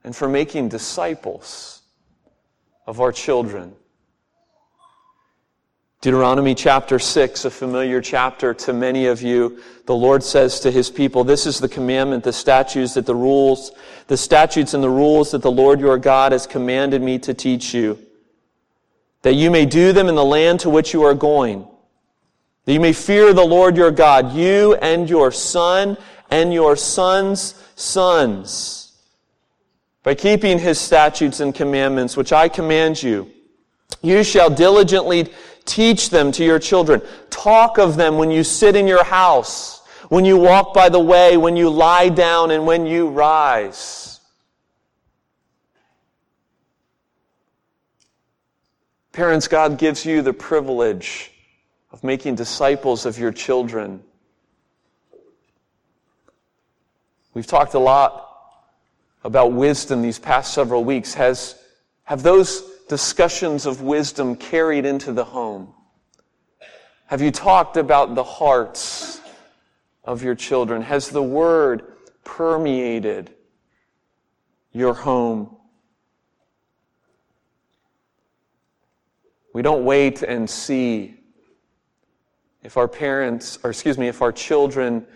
and 0.02 0.16
for 0.16 0.28
making 0.28 0.68
disciples 0.68 1.82
of 2.86 3.00
our 3.00 3.12
children. 3.12 3.74
Deuteronomy 6.00 6.54
chapter 6.54 6.98
6, 6.98 7.44
a 7.44 7.50
familiar 7.50 8.00
chapter 8.00 8.54
to 8.54 8.72
many 8.72 9.06
of 9.06 9.22
you, 9.22 9.60
the 9.86 9.94
Lord 9.94 10.22
says 10.22 10.60
to 10.60 10.70
his 10.70 10.90
people, 10.90 11.24
This 11.24 11.46
is 11.46 11.58
the 11.58 11.68
commandment, 11.68 12.22
the 12.22 12.32
statutes 12.32 12.94
that 12.94 13.06
the 13.06 13.14
rules, 13.14 13.72
the 14.06 14.16
statutes 14.16 14.74
and 14.74 14.84
the 14.84 14.90
rules 14.90 15.30
that 15.30 15.42
the 15.42 15.50
Lord 15.50 15.80
your 15.80 15.98
God 15.98 16.32
has 16.32 16.46
commanded 16.46 17.02
me 17.02 17.18
to 17.20 17.34
teach 17.34 17.74
you, 17.74 17.98
that 19.22 19.34
you 19.34 19.50
may 19.50 19.66
do 19.66 19.92
them 19.92 20.08
in 20.08 20.14
the 20.14 20.24
land 20.24 20.60
to 20.60 20.70
which 20.70 20.92
you 20.92 21.02
are 21.02 21.14
going 21.14 21.66
that 22.66 22.72
you 22.72 22.80
may 22.80 22.92
fear 22.92 23.32
the 23.32 23.44
Lord 23.44 23.76
your 23.76 23.92
God, 23.92 24.32
you 24.32 24.74
and 24.74 25.08
your 25.08 25.30
son 25.30 25.96
and 26.30 26.52
your 26.52 26.76
son's 26.76 27.54
sons, 27.76 28.92
by 30.02 30.14
keeping 30.16 30.58
his 30.58 30.80
statutes 30.80 31.38
and 31.38 31.54
commandments, 31.54 32.16
which 32.16 32.32
I 32.32 32.48
command 32.48 33.00
you. 33.00 33.30
You 34.02 34.24
shall 34.24 34.50
diligently 34.50 35.32
teach 35.66 36.10
them 36.10 36.32
to 36.32 36.44
your 36.44 36.58
children. 36.58 37.02
Talk 37.28 37.78
of 37.78 37.96
them 37.96 38.16
when 38.16 38.30
you 38.30 38.42
sit 38.44 38.76
in 38.76 38.86
your 38.86 39.04
house, 39.04 39.82
when 40.08 40.24
you 40.24 40.38
walk 40.38 40.72
by 40.72 40.88
the 40.88 41.00
way, 41.00 41.36
when 41.36 41.56
you 41.56 41.68
lie 41.68 42.08
down, 42.08 42.50
and 42.50 42.66
when 42.66 42.86
you 42.86 43.08
rise. 43.08 44.20
Parents, 49.12 49.48
God 49.48 49.78
gives 49.78 50.04
you 50.04 50.22
the 50.22 50.32
privilege 50.32 51.32
of 51.90 52.04
making 52.04 52.34
disciples 52.34 53.06
of 53.06 53.18
your 53.18 53.32
children. 53.32 54.02
We've 57.32 57.46
talked 57.46 57.74
a 57.74 57.78
lot 57.78 58.22
about 59.24 59.52
wisdom 59.52 60.02
these 60.02 60.18
past 60.18 60.54
several 60.54 60.84
weeks. 60.84 61.14
Has, 61.14 61.58
have 62.04 62.22
those 62.22 62.62
discussions 62.88 63.66
of 63.66 63.82
wisdom 63.82 64.36
carried 64.36 64.84
into 64.86 65.12
the 65.12 65.24
home? 65.24 65.72
Have 67.06 67.22
you 67.22 67.30
talked 67.30 67.76
about 67.76 68.14
the 68.14 68.24
hearts 68.24 69.20
of 70.04 70.22
your 70.22 70.34
children? 70.34 70.82
Has 70.82 71.08
the 71.08 71.22
word 71.22 71.92
permeated 72.24 73.32
your 74.72 74.94
home? 74.94 75.56
We 79.52 79.62
don't 79.62 79.84
wait 79.84 80.22
and 80.22 80.48
see 80.50 81.14
if 82.62 82.76
our 82.76 82.88
parents, 82.88 83.58
or 83.62 83.70
excuse 83.70 83.96
me, 83.96 84.08
if 84.08 84.20
our 84.20 84.32
children 84.32 85.06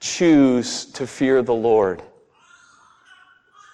choose 0.00 0.86
to 0.86 1.06
fear 1.06 1.42
the 1.42 1.54
Lord. 1.54 2.02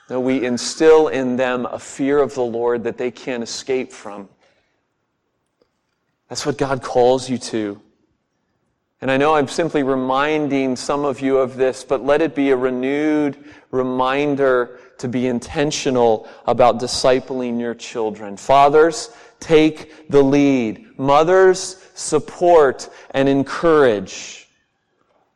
That 0.09 0.21
we 0.21 0.45
instill 0.45 1.09
in 1.09 1.37
them 1.37 1.67
a 1.67 1.79
fear 1.79 2.19
of 2.19 2.35
the 2.35 2.43
Lord 2.43 2.85
that 2.85 2.99
they 2.99 3.11
can't 3.11 3.43
escape 3.43 3.93
from. 3.93 4.29
That's 6.29 6.45
what 6.45 6.59
God 6.59 6.83
calls 6.83 7.29
you 7.29 7.39
to. 7.39 7.81
And 9.01 9.11
I 9.11 9.17
know 9.17 9.35
I'm 9.35 9.49
simply 9.49 9.83
reminding 9.83 10.77
some 10.77 11.05
of 11.05 11.21
you 11.21 11.39
of 11.39 11.57
this, 11.57 11.85
but 11.85 12.05
let 12.05 12.23
it 12.23 12.35
be 12.35 12.51
a 12.51 12.57
renewed 12.57 13.37
reminder 13.71 14.81
to 14.99 15.09
be 15.09 15.27
intentional 15.27 16.29
about 16.47 16.79
discipling 16.79 17.61
your 17.61 17.75
children. 17.75 18.37
Fathers, 18.37 19.11
take 19.41 20.09
the 20.09 20.23
lead. 20.23 20.99
Mothers, 20.99 21.77
support 21.95 22.89
and 23.11 23.29
encourage. 23.29 24.49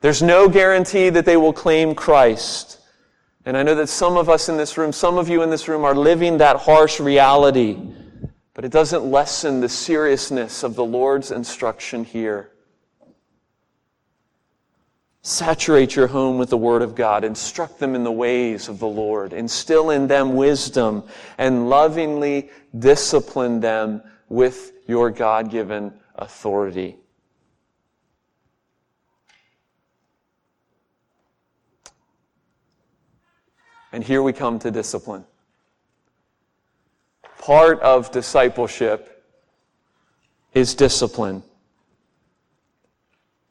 There's 0.01 0.23
no 0.23 0.49
guarantee 0.49 1.11
that 1.11 1.25
they 1.25 1.37
will 1.37 1.53
claim 1.53 1.95
Christ. 1.95 2.78
And 3.49 3.57
I 3.57 3.63
know 3.63 3.75
that 3.77 3.89
some 3.89 4.19
of 4.19 4.29
us 4.29 4.51
in 4.51 4.59
this 4.59 4.77
room, 4.77 4.93
some 4.93 5.17
of 5.17 5.31
you 5.31 5.43
in 5.43 5.49
this 5.49 5.69
room 5.69 5.83
are 5.83 5.95
living 5.95 6.37
that 6.37 6.57
harsh 6.57 7.01
reality, 7.01 7.81
but 8.53 8.67
it 8.67 8.71
doesn't 8.71 9.11
lessen 9.11 9.63
the 9.63 9.71
seriousness 9.71 10.63
of 10.63 10.75
the 10.75 10.85
Lord's 10.85 11.31
instruction 11.31 12.05
here. 12.05 12.51
Saturate 15.23 15.97
your 15.97 16.09
home 16.09 16.37
with 16.37 16.51
the 16.51 16.59
Word 16.59 16.83
of 16.83 16.95
God. 16.95 17.25
Instruct 17.25 17.79
them 17.79 17.95
in 17.95 18.05
the 18.05 18.13
ways 18.13 18.69
of 18.69 18.81
the 18.81 18.87
Lord. 18.87 19.33
Instill 19.33 19.93
in 19.93 20.09
them 20.09 20.35
wisdom 20.35 21.03
and 21.39 21.71
lovingly 21.71 22.51
discipline 22.79 23.61
them 23.61 24.03
with 24.29 24.73
your 24.87 25.11
God 25.11 25.51
given 25.51 25.95
authority. 26.17 26.99
And 33.93 34.05
here 34.05 34.23
we 34.23 34.33
come 34.33 34.59
to 34.61 34.71
discipline. 34.71 35.25
Part 37.39 37.81
of 37.81 38.11
discipleship 38.11 39.25
is 40.53 40.75
discipline. 40.75 41.43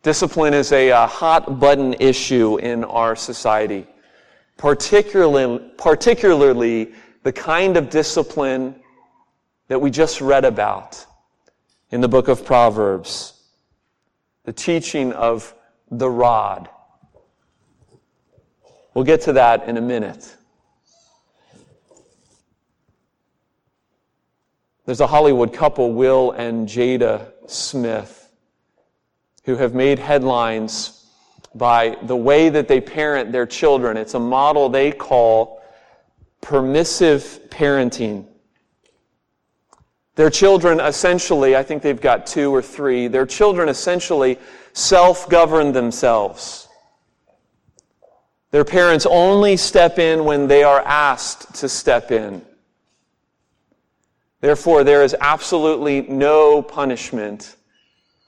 Discipline 0.03 0.53
is 0.53 0.71
a, 0.71 0.89
a 0.89 1.07
hot 1.07 1.59
button 1.59 1.95
issue 1.99 2.57
in 2.57 2.83
our 2.83 3.15
society, 3.15 3.87
particularly, 4.57 5.71
particularly 5.77 6.93
the 7.23 7.33
kind 7.33 7.75
of 7.75 7.89
discipline 7.89 8.75
that 9.67 9.79
we 9.79 9.89
just 9.89 10.21
read 10.21 10.45
about 10.45 11.05
in 11.91 12.01
the 12.01 12.07
book 12.07 12.27
of 12.27 12.45
Proverbs. 12.45 13.33
The 14.45 14.53
teaching 14.53 15.11
of 15.13 15.53
the 15.91 16.09
rod. 16.09 16.69
We'll 18.97 19.05
get 19.05 19.21
to 19.21 19.33
that 19.33 19.69
in 19.69 19.77
a 19.77 19.81
minute. 19.81 20.35
There's 24.87 25.01
a 25.01 25.05
Hollywood 25.05 25.53
couple, 25.53 25.93
Will 25.93 26.31
and 26.31 26.67
Jada 26.67 27.31
Smith, 27.45 28.31
who 29.45 29.55
have 29.55 29.75
made 29.75 29.99
headlines 29.99 31.05
by 31.53 31.95
the 32.01 32.15
way 32.15 32.49
that 32.49 32.67
they 32.67 32.81
parent 32.81 33.31
their 33.31 33.45
children. 33.45 33.97
It's 33.97 34.15
a 34.15 34.19
model 34.19 34.67
they 34.67 34.91
call 34.91 35.61
permissive 36.41 37.39
parenting. 37.49 38.25
Their 40.15 40.31
children 40.31 40.79
essentially, 40.79 41.55
I 41.55 41.61
think 41.61 41.83
they've 41.83 42.01
got 42.01 42.25
two 42.25 42.51
or 42.51 42.63
three, 42.63 43.07
their 43.07 43.27
children 43.27 43.69
essentially 43.69 44.39
self 44.73 45.29
govern 45.29 45.71
themselves. 45.71 46.66
Their 48.51 48.63
parents 48.63 49.05
only 49.05 49.57
step 49.57 49.99
in 49.99 50.23
when 50.23 50.47
they 50.47 50.63
are 50.63 50.81
asked 50.81 51.55
to 51.55 51.69
step 51.69 52.11
in. 52.11 52.41
Therefore, 54.39 54.83
there 54.83 55.03
is 55.03 55.15
absolutely 55.19 56.01
no 56.01 56.61
punishment 56.61 57.55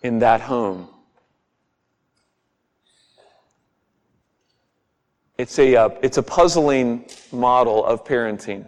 in 0.02 0.20
that 0.20 0.42
home. 0.42 0.90
It's 5.38 5.58
a, 5.58 5.76
uh, 5.76 5.90
it's 6.02 6.18
a 6.18 6.24
puzzling 6.24 7.06
model 7.32 7.86
of 7.86 8.04
parenting. 8.04 8.68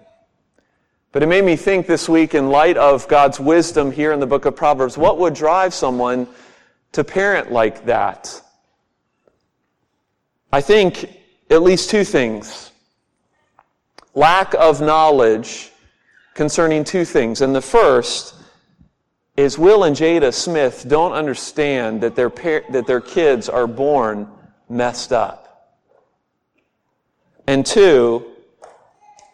But 1.12 1.22
it 1.22 1.28
made 1.28 1.44
me 1.44 1.58
think 1.58 1.88
this 1.88 2.08
week, 2.08 2.34
in 2.34 2.50
light 2.50 2.78
of 2.78 3.06
God's 3.10 3.40
wisdom 3.42 3.92
here 3.92 4.14
in 4.14 4.22
the 4.22 4.26
book 4.26 4.46
of 4.46 4.56
Proverbs, 4.56 4.98
what 4.98 5.18
would 5.18 5.34
drive 5.34 5.74
someone 5.74 6.28
to 6.94 7.04
parent 7.04 7.52
like 7.52 7.86
that? 7.86 8.42
I 10.54 10.62
think 10.62 11.21
at 11.52 11.62
least 11.62 11.90
two 11.90 12.04
things. 12.04 12.72
Lack 14.16 14.54
of 14.56 14.82
knowledge 14.82 15.72
concerning 16.34 16.84
two 16.84 17.06
things. 17.06 17.42
And 17.42 17.54
the 17.54 17.62
first 17.62 18.36
is 19.36 19.58
Will 19.58 19.84
and 19.84 19.96
Jada 19.96 20.34
Smith 20.34 20.86
don't 20.88 21.14
understand 21.14 22.02
that 22.02 22.16
their, 22.16 22.30
par- 22.30 22.64
that 22.70 22.88
their 22.88 23.02
kids 23.02 23.50
are 23.50 23.68
born 23.68 24.28
messed 24.70 25.12
up. 25.12 25.78
And 27.48 27.66
two, 27.66 28.26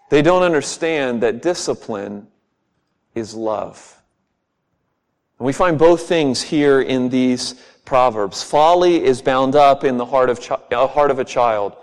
they 0.10 0.22
don't 0.22 0.44
understand 0.44 1.22
that 1.22 1.42
discipline 1.42 2.28
is 3.14 3.36
love. 3.36 4.02
And 5.38 5.46
we 5.46 5.54
find 5.54 5.78
both 5.78 6.08
things 6.08 6.42
here 6.42 6.82
in 6.82 7.10
these 7.10 7.56
proverbs. 7.86 8.42
Folly 8.42 9.04
is 9.04 9.22
bound 9.22 9.56
up 9.56 9.84
in 9.84 9.98
the 9.98 10.06
heart 10.06 10.30
of, 10.30 10.42
chi- 10.42 10.60
uh, 10.72 10.88
heart 10.88 11.12
of 11.12 11.20
a 11.20 11.26
child. 11.26 11.76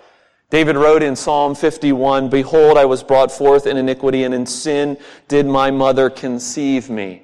David 0.54 0.76
wrote 0.76 1.02
in 1.02 1.16
Psalm 1.16 1.52
51, 1.56 2.28
Behold, 2.28 2.78
I 2.78 2.84
was 2.84 3.02
brought 3.02 3.32
forth 3.32 3.66
in 3.66 3.76
iniquity, 3.76 4.22
and 4.22 4.32
in 4.32 4.46
sin 4.46 4.96
did 5.26 5.46
my 5.46 5.68
mother 5.68 6.08
conceive 6.08 6.88
me. 6.88 7.22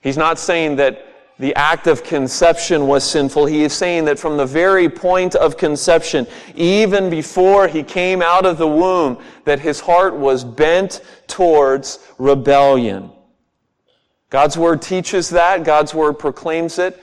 He's 0.00 0.16
not 0.16 0.38
saying 0.38 0.76
that 0.76 1.04
the 1.40 1.52
act 1.56 1.88
of 1.88 2.04
conception 2.04 2.86
was 2.86 3.02
sinful. 3.02 3.46
He 3.46 3.64
is 3.64 3.72
saying 3.72 4.04
that 4.04 4.16
from 4.16 4.36
the 4.36 4.46
very 4.46 4.88
point 4.88 5.34
of 5.34 5.56
conception, 5.56 6.24
even 6.54 7.10
before 7.10 7.66
he 7.66 7.82
came 7.82 8.22
out 8.22 8.46
of 8.46 8.58
the 8.58 8.68
womb, 8.68 9.18
that 9.44 9.58
his 9.58 9.80
heart 9.80 10.14
was 10.14 10.44
bent 10.44 11.00
towards 11.26 11.98
rebellion. 12.16 13.10
God's 14.30 14.56
word 14.56 14.82
teaches 14.82 15.30
that. 15.30 15.64
God's 15.64 15.94
word 15.94 16.12
proclaims 16.12 16.78
it. 16.78 17.02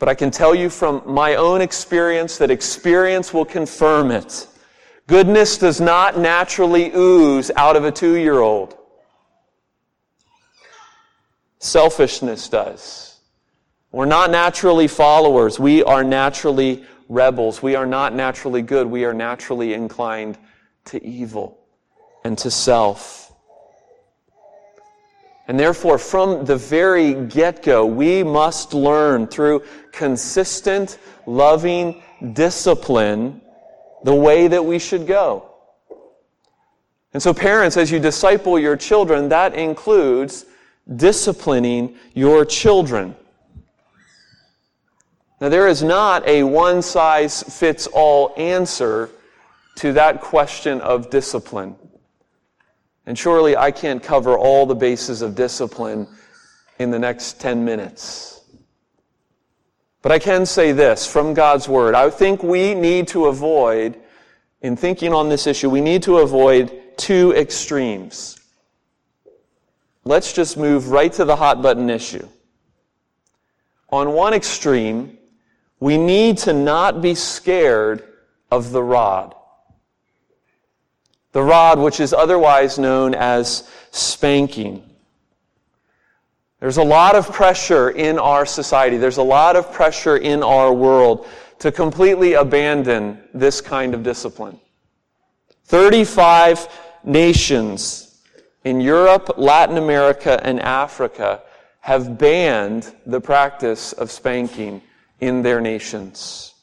But 0.00 0.08
I 0.08 0.14
can 0.16 0.32
tell 0.32 0.56
you 0.56 0.68
from 0.68 1.04
my 1.06 1.36
own 1.36 1.60
experience 1.60 2.36
that 2.38 2.50
experience 2.50 3.32
will 3.32 3.44
confirm 3.44 4.10
it. 4.10 4.48
Goodness 5.06 5.58
does 5.58 5.80
not 5.80 6.18
naturally 6.18 6.92
ooze 6.94 7.50
out 7.56 7.76
of 7.76 7.84
a 7.84 7.92
two 7.92 8.14
year 8.16 8.40
old. 8.40 8.76
Selfishness 11.58 12.48
does. 12.48 13.18
We're 13.90 14.06
not 14.06 14.30
naturally 14.30 14.88
followers. 14.88 15.60
We 15.60 15.82
are 15.82 16.02
naturally 16.02 16.84
rebels. 17.08 17.62
We 17.62 17.76
are 17.76 17.86
not 17.86 18.14
naturally 18.14 18.62
good. 18.62 18.86
We 18.86 19.04
are 19.04 19.12
naturally 19.12 19.74
inclined 19.74 20.38
to 20.86 21.04
evil 21.04 21.58
and 22.24 22.38
to 22.38 22.50
self. 22.50 23.32
And 25.46 25.58
therefore, 25.58 25.98
from 25.98 26.44
the 26.46 26.56
very 26.56 27.12
get 27.26 27.62
go, 27.62 27.84
we 27.84 28.22
must 28.22 28.72
learn 28.72 29.26
through 29.26 29.64
consistent, 29.92 30.98
loving 31.26 32.02
discipline 32.32 33.41
the 34.04 34.14
way 34.14 34.48
that 34.48 34.64
we 34.64 34.78
should 34.78 35.06
go. 35.06 35.48
And 37.12 37.22
so, 37.22 37.34
parents, 37.34 37.76
as 37.76 37.90
you 37.90 37.98
disciple 37.98 38.58
your 38.58 38.76
children, 38.76 39.28
that 39.28 39.54
includes 39.54 40.46
disciplining 40.96 41.96
your 42.14 42.44
children. 42.44 43.14
Now, 45.40 45.48
there 45.48 45.66
is 45.66 45.82
not 45.82 46.26
a 46.26 46.42
one 46.42 46.82
size 46.82 47.42
fits 47.42 47.86
all 47.88 48.32
answer 48.36 49.10
to 49.76 49.92
that 49.94 50.20
question 50.20 50.80
of 50.80 51.10
discipline. 51.10 51.76
And 53.06 53.18
surely 53.18 53.56
I 53.56 53.72
can't 53.72 54.02
cover 54.02 54.38
all 54.38 54.66
the 54.66 54.74
bases 54.74 55.22
of 55.22 55.34
discipline 55.34 56.06
in 56.78 56.90
the 56.90 56.98
next 56.98 57.40
10 57.40 57.64
minutes. 57.64 58.31
But 60.02 60.10
I 60.10 60.18
can 60.18 60.44
say 60.44 60.72
this 60.72 61.06
from 61.06 61.32
God's 61.32 61.68
Word. 61.68 61.94
I 61.94 62.10
think 62.10 62.42
we 62.42 62.74
need 62.74 63.06
to 63.08 63.26
avoid, 63.26 63.96
in 64.60 64.76
thinking 64.76 65.12
on 65.12 65.28
this 65.28 65.46
issue, 65.46 65.70
we 65.70 65.80
need 65.80 66.02
to 66.02 66.18
avoid 66.18 66.96
two 66.96 67.32
extremes. 67.34 68.38
Let's 70.04 70.32
just 70.32 70.56
move 70.56 70.88
right 70.88 71.12
to 71.12 71.24
the 71.24 71.36
hot 71.36 71.62
button 71.62 71.88
issue. 71.88 72.28
On 73.90 74.12
one 74.12 74.34
extreme, 74.34 75.18
we 75.78 75.96
need 75.96 76.38
to 76.38 76.52
not 76.52 77.00
be 77.00 77.14
scared 77.14 78.04
of 78.50 78.72
the 78.72 78.82
rod. 78.82 79.34
The 81.30 81.42
rod, 81.42 81.78
which 81.78 82.00
is 82.00 82.12
otherwise 82.12 82.78
known 82.78 83.14
as 83.14 83.68
spanking. 83.90 84.91
There's 86.62 86.76
a 86.76 86.84
lot 86.84 87.16
of 87.16 87.32
pressure 87.32 87.90
in 87.90 88.20
our 88.20 88.46
society. 88.46 88.96
There's 88.96 89.16
a 89.16 89.22
lot 89.24 89.56
of 89.56 89.72
pressure 89.72 90.16
in 90.16 90.44
our 90.44 90.72
world 90.72 91.26
to 91.58 91.72
completely 91.72 92.34
abandon 92.34 93.20
this 93.34 93.60
kind 93.60 93.94
of 93.94 94.04
discipline. 94.04 94.60
35 95.64 96.68
nations 97.02 98.16
in 98.62 98.80
Europe, 98.80 99.38
Latin 99.38 99.76
America, 99.76 100.40
and 100.46 100.60
Africa 100.60 101.42
have 101.80 102.16
banned 102.16 102.94
the 103.06 103.20
practice 103.20 103.92
of 103.94 104.12
spanking 104.12 104.82
in 105.18 105.42
their 105.42 105.60
nations. 105.60 106.54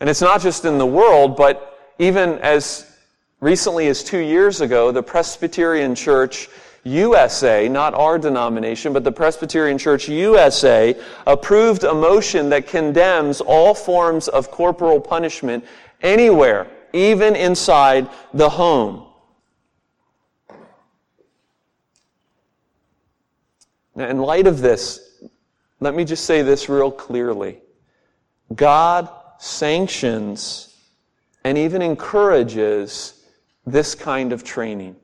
And 0.00 0.10
it's 0.10 0.20
not 0.20 0.40
just 0.40 0.64
in 0.64 0.78
the 0.78 0.84
world, 0.84 1.36
but 1.36 1.78
even 2.00 2.40
as 2.40 2.92
recently 3.38 3.86
as 3.86 4.02
two 4.02 4.18
years 4.18 4.60
ago, 4.60 4.90
the 4.90 5.00
Presbyterian 5.00 5.94
Church 5.94 6.48
USA, 6.84 7.68
not 7.68 7.94
our 7.94 8.18
denomination, 8.18 8.92
but 8.92 9.04
the 9.04 9.12
Presbyterian 9.12 9.76
Church 9.76 10.08
USA, 10.08 10.96
approved 11.26 11.84
a 11.84 11.92
motion 11.92 12.48
that 12.50 12.66
condemns 12.66 13.40
all 13.40 13.74
forms 13.74 14.28
of 14.28 14.50
corporal 14.50 15.00
punishment 15.00 15.64
anywhere, 16.02 16.66
even 16.92 17.36
inside 17.36 18.08
the 18.32 18.48
home. 18.48 19.06
Now, 23.94 24.08
in 24.08 24.18
light 24.18 24.46
of 24.46 24.60
this, 24.60 25.22
let 25.80 25.94
me 25.94 26.04
just 26.04 26.24
say 26.24 26.42
this 26.42 26.68
real 26.68 26.90
clearly. 26.90 27.58
God 28.54 29.08
sanctions 29.38 30.74
and 31.44 31.56
even 31.56 31.82
encourages 31.82 33.24
this 33.66 33.94
kind 33.94 34.32
of 34.32 34.44
training. 34.44 34.96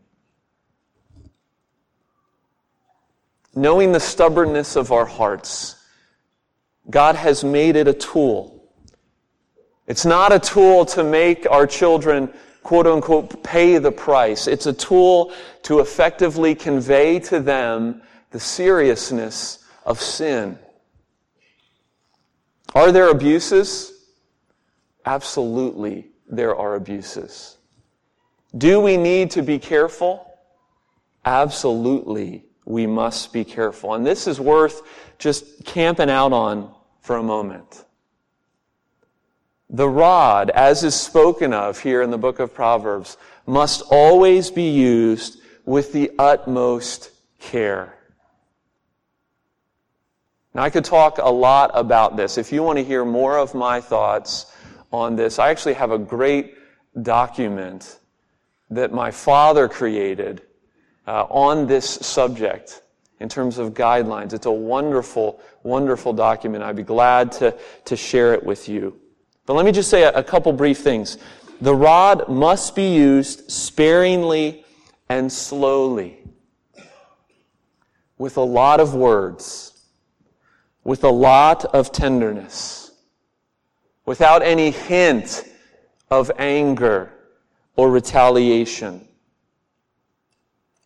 Knowing 3.57 3.91
the 3.91 4.01
stubbornness 4.01 4.77
of 4.77 4.93
our 4.93 5.07
hearts, 5.07 5.77
God 6.89 7.17
has 7.17 7.43
made 7.43 7.75
it 7.75 7.89
a 7.89 7.93
tool. 7.93 8.71
It's 9.87 10.05
not 10.05 10.33
a 10.33 10.39
tool 10.39 10.85
to 10.87 11.03
make 11.03 11.51
our 11.51 11.67
children, 11.67 12.33
quote 12.63 12.87
unquote, 12.87 13.43
pay 13.43 13.79
the 13.79 13.93
price. 13.93 14.47
It's 14.47 14.67
a 14.67 14.73
tool 14.73 15.33
to 15.63 15.81
effectively 15.81 16.55
convey 16.55 17.19
to 17.21 17.41
them 17.41 18.03
the 18.31 18.41
seriousness 18.41 19.65
of 19.85 20.01
sin. 20.01 20.59
Are 22.75 22.93
there 22.93 23.09
abuses? 23.09 23.93
Absolutely, 25.07 26.09
there 26.29 26.55
are 26.55 26.75
abuses. 26.75 27.57
Do 28.59 28.81
we 28.81 28.97
need 28.97 29.31
to 29.33 29.43
be 29.43 29.59
careful? 29.59 30.39
Absolutely, 31.25 32.46
we 32.67 32.87
must 32.87 33.33
be 33.33 33.45
careful. 33.45 33.95
And 33.95 34.05
this 34.05 34.27
is 34.27 34.39
worth 34.39 34.83
just 35.19 35.65
camping 35.65 36.11
out 36.11 36.33
on 36.33 36.75
for 37.01 37.17
a 37.17 37.23
moment. 37.23 37.85
The 39.71 39.89
rod, 39.89 40.51
as 40.51 40.85
is 40.85 40.95
spoken 40.95 41.55
of 41.55 41.81
here 41.81 42.03
in 42.03 42.11
the 42.11 42.19
book 42.19 42.41
of 42.41 42.53
Proverbs, 42.53 43.17
must 43.47 43.83
always 43.91 44.51
be 44.51 44.69
used 44.69 45.41
with 45.65 45.93
the 45.93 46.11
utmost 46.19 47.11
care. 47.39 47.95
Now, 50.55 50.63
I 50.63 50.71
could 50.71 50.85
talk 50.85 51.19
a 51.19 51.31
lot 51.31 51.71
about 51.75 52.17
this. 52.17 52.39
If 52.39 52.53
you 52.53 52.63
want 52.63 52.79
to 52.79 52.85
hear 52.85 53.05
more 53.05 53.39
of 53.39 53.55
my 53.55 53.81
thoughts 53.81 54.53
on 54.93 55.15
this, 55.15 55.39
I 55.39 55.51
actually 55.51 55.75
have 55.75 55.91
a 55.91 55.99
great 55.99 56.55
document 57.03 57.99
that 58.71 58.93
my 58.93 59.11
father 59.11 59.69
created 59.69 60.43
uh, 61.07 61.25
on 61.25 61.67
this 61.67 61.89
subject 61.89 62.83
in 63.21 63.29
terms 63.29 63.59
of 63.59 63.75
guidelines. 63.75 64.33
It's 64.33 64.47
a 64.47 64.51
wonderful, 64.51 65.41
wonderful 65.63 66.13
document. 66.13 66.63
I'd 66.63 66.77
be 66.77 66.83
glad 66.83 67.33
to, 67.33 67.57
to 67.87 67.97
share 67.97 68.35
it 68.35 68.43
with 68.45 68.69
you. 68.69 68.99
But 69.47 69.55
let 69.55 69.65
me 69.65 69.73
just 69.73 69.89
say 69.89 70.03
a, 70.03 70.13
a 70.13 70.23
couple 70.23 70.53
brief 70.53 70.79
things. 70.79 71.19
The 71.61 71.75
rod 71.75 72.29
must 72.29 72.75
be 72.75 72.95
used 72.95 73.51
sparingly 73.51 74.65
and 75.09 75.33
slowly, 75.33 76.19
with 78.19 78.37
a 78.37 78.43
lot 78.43 78.81
of 78.81 78.95
words, 78.95 79.73
with 80.85 81.05
a 81.05 81.11
lot 81.11 81.65
of 81.67 81.93
tenderness, 81.93 82.91
without 84.05 84.43
any 84.43 84.71
hint 84.71 85.45
of 86.11 86.31
anger 86.39 87.13
or 87.77 87.91
retaliation. 87.91 89.06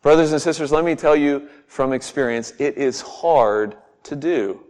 Brothers 0.03 0.33
and 0.33 0.41
sisters, 0.41 0.73
let 0.73 0.85
me 0.85 0.95
tell 0.95 1.15
you 1.15 1.49
from 1.67 1.93
experience, 1.93 2.55
it 2.59 2.79
is 2.79 3.01
hard 3.01 3.77
to 4.05 4.17
do. 4.17 4.65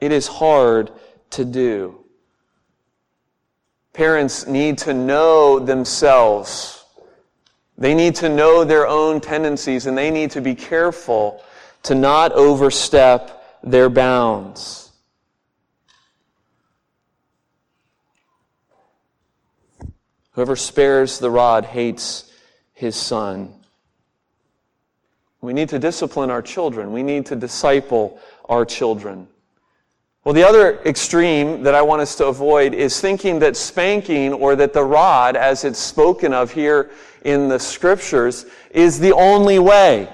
It 0.00 0.12
is 0.12 0.28
hard 0.28 0.92
to 1.30 1.44
do. 1.44 1.98
Parents 3.92 4.46
need 4.46 4.78
to 4.78 4.94
know 4.94 5.58
themselves. 5.58 6.84
They 7.76 7.94
need 7.94 8.14
to 8.16 8.28
know 8.28 8.64
their 8.64 8.86
own 8.86 9.20
tendencies 9.20 9.86
and 9.86 9.98
they 9.98 10.10
need 10.10 10.30
to 10.32 10.40
be 10.40 10.54
careful 10.54 11.42
to 11.84 11.94
not 11.94 12.32
overstep 12.32 13.60
their 13.62 13.88
bounds. 13.88 14.92
Whoever 20.32 20.56
spares 20.56 21.18
the 21.18 21.30
rod 21.30 21.64
hates 21.64 22.32
his 22.72 22.96
son. 22.96 23.61
We 25.42 25.52
need 25.52 25.68
to 25.70 25.78
discipline 25.80 26.30
our 26.30 26.40
children. 26.40 26.92
We 26.92 27.02
need 27.02 27.26
to 27.26 27.36
disciple 27.36 28.18
our 28.48 28.64
children. 28.64 29.26
Well, 30.24 30.34
the 30.34 30.46
other 30.46 30.78
extreme 30.84 31.64
that 31.64 31.74
I 31.74 31.82
want 31.82 32.00
us 32.00 32.14
to 32.16 32.26
avoid 32.26 32.74
is 32.74 33.00
thinking 33.00 33.40
that 33.40 33.56
spanking 33.56 34.32
or 34.32 34.54
that 34.54 34.72
the 34.72 34.84
rod, 34.84 35.34
as 35.34 35.64
it's 35.64 35.80
spoken 35.80 36.32
of 36.32 36.52
here 36.52 36.92
in 37.24 37.48
the 37.48 37.58
scriptures, 37.58 38.46
is 38.70 39.00
the 39.00 39.12
only 39.12 39.58
way. 39.58 40.08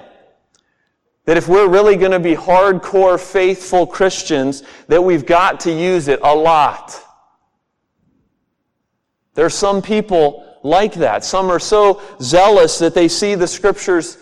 That 1.27 1.37
if 1.37 1.47
we're 1.47 1.69
really 1.69 1.97
going 1.97 2.13
to 2.13 2.19
be 2.19 2.35
hardcore, 2.35 3.21
faithful 3.21 3.87
Christians, 3.87 4.63
that 4.87 5.05
we've 5.05 5.27
got 5.27 5.61
to 5.61 5.71
use 5.71 6.09
it 6.09 6.21
a 6.23 6.35
lot. 6.35 7.05
There 9.35 9.45
are 9.45 9.51
some 9.51 9.83
people 9.83 10.59
like 10.63 10.95
that. 10.95 11.23
Some 11.23 11.51
are 11.51 11.61
so 11.61 12.01
zealous 12.23 12.79
that 12.79 12.95
they 12.95 13.09
see 13.09 13.35
the 13.35 13.47
scriptures 13.47 14.17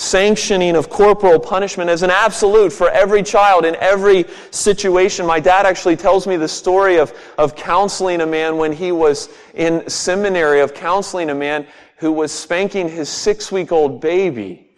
sanctioning 0.00 0.76
of 0.76 0.88
corporal 0.88 1.38
punishment 1.38 1.90
as 1.90 2.02
an 2.02 2.08
absolute 2.08 2.72
for 2.72 2.88
every 2.88 3.22
child 3.22 3.66
in 3.66 3.76
every 3.76 4.24
situation. 4.50 5.26
My 5.26 5.38
dad 5.38 5.66
actually 5.66 5.96
tells 5.96 6.26
me 6.26 6.38
the 6.38 6.48
story 6.48 6.98
of, 6.98 7.12
of 7.36 7.54
counseling 7.54 8.22
a 8.22 8.26
man 8.26 8.56
when 8.56 8.72
he 8.72 8.92
was 8.92 9.28
in 9.52 9.86
seminary, 9.90 10.60
of 10.60 10.72
counseling 10.72 11.28
a 11.28 11.34
man 11.34 11.66
who 11.98 12.12
was 12.12 12.32
spanking 12.32 12.88
his 12.88 13.10
six 13.10 13.52
week 13.52 13.72
old 13.72 14.00
baby. 14.00 14.70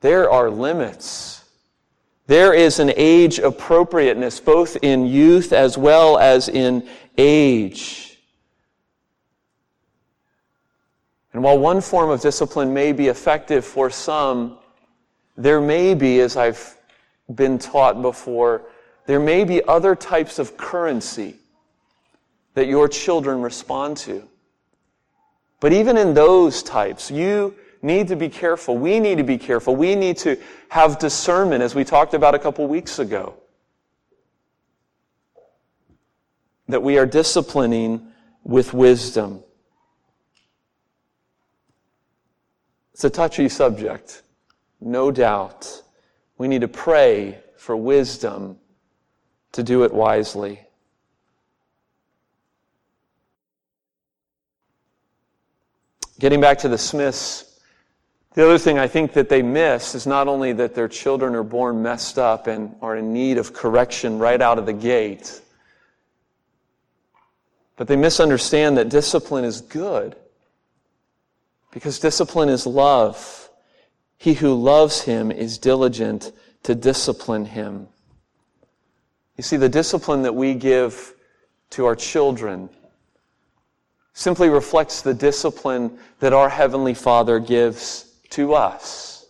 There 0.00 0.30
are 0.30 0.48
limits. 0.48 1.44
There 2.26 2.54
is 2.54 2.78
an 2.78 2.90
age 2.96 3.38
appropriateness 3.38 4.40
both 4.40 4.78
in 4.80 5.04
youth 5.06 5.52
as 5.52 5.76
well 5.76 6.16
as 6.16 6.48
in 6.48 6.88
age. 7.18 8.15
And 11.36 11.44
while 11.44 11.58
one 11.58 11.82
form 11.82 12.08
of 12.08 12.22
discipline 12.22 12.72
may 12.72 12.92
be 12.92 13.08
effective 13.08 13.62
for 13.62 13.90
some, 13.90 14.56
there 15.36 15.60
may 15.60 15.92
be, 15.92 16.20
as 16.20 16.34
I've 16.34 16.78
been 17.34 17.58
taught 17.58 18.00
before, 18.00 18.62
there 19.04 19.20
may 19.20 19.44
be 19.44 19.62
other 19.64 19.94
types 19.94 20.38
of 20.38 20.56
currency 20.56 21.36
that 22.54 22.68
your 22.68 22.88
children 22.88 23.42
respond 23.42 23.98
to. 23.98 24.26
But 25.60 25.74
even 25.74 25.98
in 25.98 26.14
those 26.14 26.62
types, 26.62 27.10
you 27.10 27.54
need 27.82 28.08
to 28.08 28.16
be 28.16 28.30
careful. 28.30 28.78
We 28.78 28.98
need 28.98 29.18
to 29.18 29.22
be 29.22 29.36
careful. 29.36 29.76
We 29.76 29.94
need 29.94 30.16
to 30.20 30.38
have 30.70 30.98
discernment, 30.98 31.62
as 31.62 31.74
we 31.74 31.84
talked 31.84 32.14
about 32.14 32.34
a 32.34 32.38
couple 32.38 32.66
weeks 32.66 32.98
ago. 32.98 33.34
That 36.68 36.82
we 36.82 36.96
are 36.96 37.04
disciplining 37.04 38.10
with 38.42 38.72
wisdom. 38.72 39.42
It's 42.96 43.04
a 43.04 43.10
touchy 43.10 43.50
subject, 43.50 44.22
no 44.80 45.10
doubt. 45.10 45.82
We 46.38 46.48
need 46.48 46.62
to 46.62 46.68
pray 46.68 47.40
for 47.58 47.76
wisdom 47.76 48.56
to 49.52 49.62
do 49.62 49.82
it 49.82 49.92
wisely. 49.92 50.62
Getting 56.18 56.40
back 56.40 56.56
to 56.60 56.70
the 56.70 56.78
Smiths, 56.78 57.60
the 58.32 58.42
other 58.42 58.56
thing 58.56 58.78
I 58.78 58.88
think 58.88 59.12
that 59.12 59.28
they 59.28 59.42
miss 59.42 59.94
is 59.94 60.06
not 60.06 60.26
only 60.26 60.54
that 60.54 60.74
their 60.74 60.88
children 60.88 61.34
are 61.34 61.42
born 61.42 61.82
messed 61.82 62.18
up 62.18 62.46
and 62.46 62.74
are 62.80 62.96
in 62.96 63.12
need 63.12 63.36
of 63.36 63.52
correction 63.52 64.18
right 64.18 64.40
out 64.40 64.58
of 64.58 64.64
the 64.64 64.72
gate, 64.72 65.42
but 67.76 67.88
they 67.88 67.96
misunderstand 67.96 68.78
that 68.78 68.88
discipline 68.88 69.44
is 69.44 69.60
good. 69.60 70.16
Because 71.76 71.98
discipline 71.98 72.48
is 72.48 72.66
love. 72.66 73.50
He 74.16 74.32
who 74.32 74.54
loves 74.54 75.02
him 75.02 75.30
is 75.30 75.58
diligent 75.58 76.32
to 76.62 76.74
discipline 76.74 77.44
him. 77.44 77.88
You 79.36 79.42
see, 79.42 79.58
the 79.58 79.68
discipline 79.68 80.22
that 80.22 80.34
we 80.34 80.54
give 80.54 81.12
to 81.72 81.84
our 81.84 81.94
children 81.94 82.70
simply 84.14 84.48
reflects 84.48 85.02
the 85.02 85.12
discipline 85.12 85.98
that 86.20 86.32
our 86.32 86.48
Heavenly 86.48 86.94
Father 86.94 87.38
gives 87.38 88.10
to 88.30 88.54
us. 88.54 89.26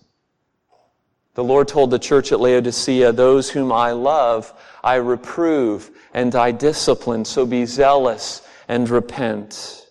The 1.35 1.43
Lord 1.43 1.67
told 1.67 1.91
the 1.91 1.99
church 1.99 2.31
at 2.31 2.39
Laodicea, 2.39 3.11
Those 3.11 3.51
whom 3.51 3.73
I 3.73 3.91
love, 3.91 4.53
I 4.85 4.95
reprove 4.95 5.91
and 6.15 6.33
I 6.37 6.53
discipline, 6.53 7.25
so 7.25 7.45
be 7.45 7.67
zealous 7.67 8.43
and 8.69 8.89
repent. 8.89 9.86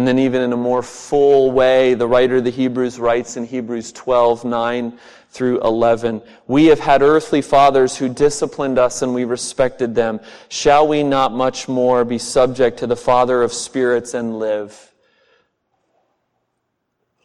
And 0.00 0.08
then, 0.08 0.18
even 0.18 0.40
in 0.40 0.54
a 0.54 0.56
more 0.56 0.82
full 0.82 1.52
way, 1.52 1.92
the 1.92 2.06
writer 2.06 2.36
of 2.36 2.44
the 2.44 2.50
Hebrews 2.50 2.98
writes 2.98 3.36
in 3.36 3.44
Hebrews 3.44 3.92
12, 3.92 4.46
9 4.46 4.98
through 5.28 5.60
11, 5.60 6.22
We 6.46 6.64
have 6.68 6.80
had 6.80 7.02
earthly 7.02 7.42
fathers 7.42 7.98
who 7.98 8.08
disciplined 8.08 8.78
us 8.78 9.02
and 9.02 9.12
we 9.12 9.24
respected 9.24 9.94
them. 9.94 10.20
Shall 10.48 10.88
we 10.88 11.02
not 11.02 11.34
much 11.34 11.68
more 11.68 12.06
be 12.06 12.16
subject 12.16 12.78
to 12.78 12.86
the 12.86 12.96
Father 12.96 13.42
of 13.42 13.52
spirits 13.52 14.14
and 14.14 14.38
live? 14.38 14.90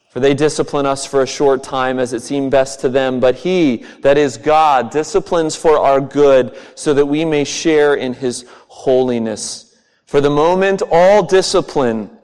For 0.10 0.20
they 0.20 0.34
discipline 0.34 0.86
us 0.86 1.06
for 1.06 1.22
a 1.22 1.28
short 1.28 1.64
time 1.64 1.98
as 1.98 2.12
it 2.12 2.24
seemed 2.24 2.52
best 2.52 2.82
to 2.82 2.90
them, 2.90 3.22
but 3.22 3.36
He, 3.36 3.86
that 4.02 4.18
is 4.18 4.36
God, 4.36 4.92
disciplines 4.92 5.56
for 5.56 5.80
our 5.80 6.02
good 6.02 6.58
so 6.76 6.94
that 6.94 7.06
we 7.06 7.24
may 7.24 7.46
share 7.46 7.96
in 7.96 8.16
His 8.16 8.44
holiness. 8.68 9.78
For 10.06 10.20
the 10.20 10.30
moment, 10.30 10.82
all 10.92 11.24
discipline 11.24 12.15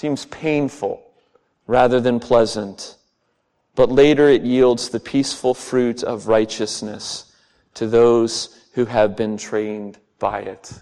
seems 0.00 0.24
painful 0.24 1.02
rather 1.66 2.00
than 2.00 2.18
pleasant, 2.18 2.96
but 3.74 3.92
later 3.92 4.30
it 4.30 4.42
yields 4.42 4.88
the 4.88 4.98
peaceful 4.98 5.52
fruit 5.52 6.02
of 6.02 6.26
righteousness 6.26 7.34
to 7.74 7.86
those 7.86 8.64
who 8.72 8.86
have 8.86 9.14
been 9.14 9.36
trained 9.36 9.98
by 10.18 10.40
it. 10.40 10.72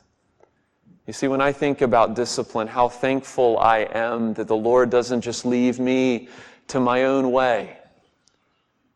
You 1.09 1.13
see, 1.13 1.27
when 1.27 1.41
I 1.41 1.51
think 1.51 1.81
about 1.81 2.15
discipline, 2.15 2.69
how 2.69 2.89
thankful 2.89 3.59
I 3.59 3.89
am 3.93 4.35
that 4.35 4.47
the 4.47 4.57
Lord 4.57 4.89
doesn't 4.89 5.23
just 5.23 5.45
leave 5.45 5.81
me 5.81 6.29
to 6.69 6.79
my 6.79 7.03
own 7.03 7.33
way, 7.33 7.77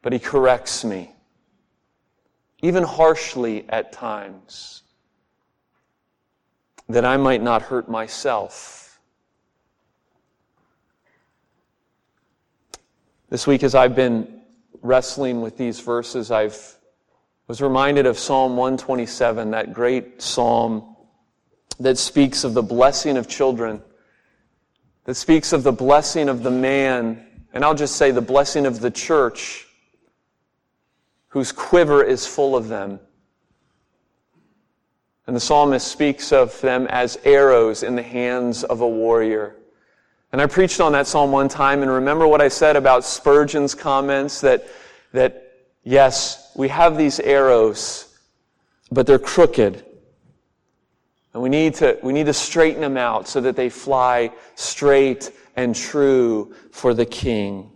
but 0.02 0.12
He 0.12 0.20
corrects 0.20 0.84
me, 0.84 1.10
even 2.60 2.84
harshly 2.84 3.64
at 3.70 3.92
times, 3.92 4.84
that 6.88 7.04
I 7.04 7.16
might 7.16 7.42
not 7.42 7.62
hurt 7.62 7.88
myself 7.88 8.81
This 13.32 13.46
week, 13.46 13.62
as 13.62 13.74
I've 13.74 13.96
been 13.96 14.42
wrestling 14.82 15.40
with 15.40 15.56
these 15.56 15.80
verses, 15.80 16.30
I've 16.30 16.76
was 17.48 17.62
reminded 17.62 18.04
of 18.04 18.18
Psalm 18.18 18.58
127, 18.58 19.52
that 19.52 19.72
great 19.72 20.20
psalm 20.20 20.96
that 21.80 21.96
speaks 21.96 22.44
of 22.44 22.52
the 22.52 22.62
blessing 22.62 23.16
of 23.16 23.28
children, 23.28 23.80
that 25.06 25.14
speaks 25.14 25.54
of 25.54 25.62
the 25.62 25.72
blessing 25.72 26.28
of 26.28 26.42
the 26.42 26.50
man, 26.50 27.26
and 27.54 27.64
I'll 27.64 27.74
just 27.74 27.96
say 27.96 28.10
the 28.10 28.20
blessing 28.20 28.66
of 28.66 28.80
the 28.80 28.90
church, 28.90 29.66
whose 31.28 31.52
quiver 31.52 32.04
is 32.04 32.26
full 32.26 32.54
of 32.54 32.68
them. 32.68 33.00
And 35.26 35.34
the 35.34 35.40
psalmist 35.40 35.88
speaks 35.88 36.32
of 36.32 36.60
them 36.60 36.86
as 36.88 37.18
arrows 37.24 37.82
in 37.82 37.96
the 37.96 38.02
hands 38.02 38.62
of 38.62 38.82
a 38.82 38.88
warrior. 38.88 39.56
And 40.32 40.40
I 40.40 40.46
preached 40.46 40.80
on 40.80 40.92
that 40.92 41.06
psalm 41.06 41.30
one 41.30 41.48
time, 41.48 41.82
and 41.82 41.90
remember 41.90 42.26
what 42.26 42.40
I 42.40 42.48
said 42.48 42.74
about 42.74 43.04
Spurgeon's 43.04 43.74
comments 43.74 44.40
that, 44.40 44.66
that 45.12 45.52
yes, 45.84 46.50
we 46.56 46.68
have 46.68 46.96
these 46.96 47.20
arrows, 47.20 48.18
but 48.90 49.06
they're 49.06 49.18
crooked. 49.18 49.84
And 51.34 51.42
we 51.42 51.50
need 51.50 51.74
to, 51.76 51.98
we 52.02 52.14
need 52.14 52.26
to 52.26 52.34
straighten 52.34 52.80
them 52.80 52.96
out 52.96 53.28
so 53.28 53.42
that 53.42 53.56
they 53.56 53.68
fly 53.68 54.32
straight 54.54 55.30
and 55.54 55.74
true 55.74 56.54
for 56.70 56.94
the 56.94 57.06
king. 57.06 57.70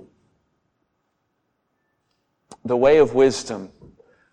The 2.65 2.77
way 2.77 2.99
of 2.99 3.15
wisdom, 3.15 3.71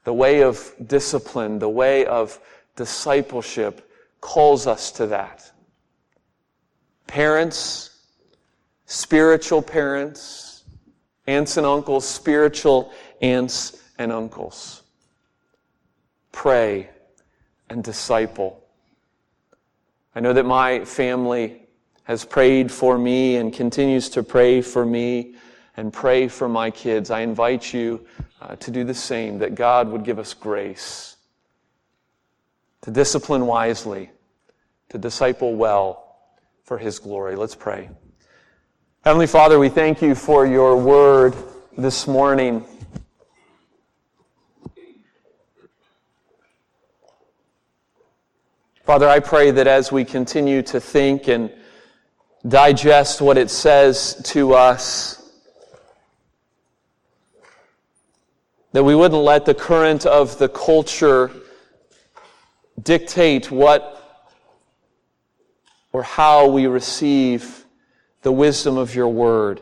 the 0.05 0.13
way 0.13 0.43
of 0.43 0.73
discipline, 0.85 1.59
the 1.59 1.69
way 1.69 2.05
of 2.05 2.39
discipleship 2.75 3.89
calls 4.21 4.65
us 4.65 4.91
to 4.93 5.07
that. 5.07 5.51
Parents, 7.05 7.92
spiritual 8.93 9.59
parents, 9.59 10.65
aunts 11.25 11.57
and 11.57 11.65
uncles, 11.65 12.07
spiritual 12.07 12.93
aunts 13.21 13.81
and 13.97 14.11
uncles. 14.11 14.83
Pray 16.31 16.89
and 17.71 17.83
disciple. 17.83 18.63
I 20.13 20.19
know 20.19 20.31
that 20.33 20.45
my 20.45 20.85
family 20.85 21.63
has 22.03 22.23
prayed 22.23 22.71
for 22.71 22.99
me 22.99 23.37
and 23.37 23.51
continues 23.51 24.09
to 24.09 24.21
pray 24.21 24.61
for 24.61 24.85
me 24.85 25.33
and 25.75 25.91
pray 25.91 26.27
for 26.27 26.47
my 26.47 26.69
kids. 26.69 27.09
I 27.09 27.21
invite 27.21 27.73
you 27.73 28.05
uh, 28.41 28.57
to 28.57 28.69
do 28.69 28.83
the 28.83 28.93
same, 28.93 29.39
that 29.39 29.55
God 29.55 29.89
would 29.89 30.03
give 30.03 30.19
us 30.19 30.35
grace 30.35 31.17
to 32.81 32.91
discipline 32.91 33.47
wisely, 33.47 34.11
to 34.89 34.99
disciple 34.99 35.55
well 35.55 36.15
for 36.63 36.77
His 36.77 36.99
glory. 36.99 37.35
Let's 37.35 37.55
pray. 37.55 37.89
Heavenly 39.03 39.27
Father, 39.27 39.59
we 39.59 39.67
thank 39.67 40.01
you 40.01 40.15
for 40.15 40.45
your 40.45 40.77
word 40.77 41.35
this 41.77 42.07
morning. 42.07 42.63
Father, 48.85 49.09
I 49.09 49.19
pray 49.19 49.51
that 49.51 49.67
as 49.67 49.91
we 49.91 50.05
continue 50.05 50.61
to 50.61 50.79
think 50.79 51.27
and 51.27 51.51
digest 52.47 53.19
what 53.19 53.37
it 53.37 53.49
says 53.49 54.21
to 54.27 54.53
us, 54.53 55.29
that 58.71 58.85
we 58.85 58.95
wouldn't 58.95 59.21
let 59.21 59.43
the 59.43 59.53
current 59.53 60.05
of 60.05 60.37
the 60.37 60.47
culture 60.47 61.29
dictate 62.81 63.51
what 63.51 64.31
or 65.91 66.03
how 66.03 66.47
we 66.47 66.67
receive 66.67 67.62
the 68.23 68.31
wisdom 68.31 68.77
of 68.77 68.95
your 68.95 69.09
word. 69.09 69.61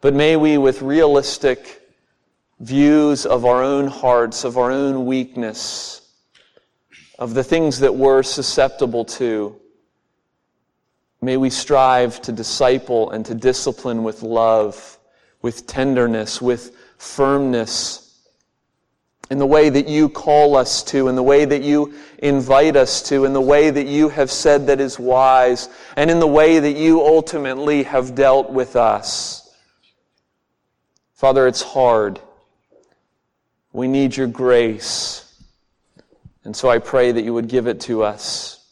But 0.00 0.14
may 0.14 0.36
we, 0.36 0.56
with 0.56 0.80
realistic 0.80 1.82
views 2.60 3.26
of 3.26 3.44
our 3.44 3.62
own 3.62 3.86
hearts, 3.86 4.44
of 4.44 4.56
our 4.56 4.70
own 4.70 5.04
weakness, 5.04 6.08
of 7.18 7.34
the 7.34 7.44
things 7.44 7.80
that 7.80 7.94
we're 7.94 8.22
susceptible 8.22 9.04
to, 9.04 9.60
may 11.20 11.36
we 11.36 11.50
strive 11.50 12.22
to 12.22 12.32
disciple 12.32 13.10
and 13.10 13.26
to 13.26 13.34
discipline 13.34 14.02
with 14.02 14.22
love, 14.22 14.98
with 15.42 15.66
tenderness, 15.66 16.40
with 16.40 16.76
firmness 16.96 18.09
in 19.30 19.38
the 19.38 19.46
way 19.46 19.70
that 19.70 19.88
you 19.88 20.08
call 20.08 20.56
us 20.56 20.82
to, 20.82 21.06
in 21.06 21.14
the 21.14 21.22
way 21.22 21.44
that 21.44 21.62
you 21.62 21.94
invite 22.18 22.74
us 22.74 23.00
to, 23.02 23.24
in 23.24 23.32
the 23.32 23.40
way 23.40 23.70
that 23.70 23.86
you 23.86 24.08
have 24.08 24.30
said 24.30 24.66
that 24.66 24.80
is 24.80 24.98
wise, 24.98 25.68
and 25.96 26.10
in 26.10 26.18
the 26.18 26.26
way 26.26 26.58
that 26.58 26.72
you 26.72 27.00
ultimately 27.00 27.84
have 27.84 28.16
dealt 28.16 28.50
with 28.50 28.74
us. 28.74 29.54
Father, 31.14 31.46
it's 31.46 31.62
hard. 31.62 32.18
We 33.72 33.86
need 33.86 34.16
your 34.16 34.26
grace. 34.26 35.32
And 36.44 36.56
so 36.56 36.68
I 36.68 36.78
pray 36.78 37.12
that 37.12 37.22
you 37.22 37.32
would 37.32 37.46
give 37.46 37.68
it 37.68 37.80
to 37.82 38.02
us. 38.02 38.66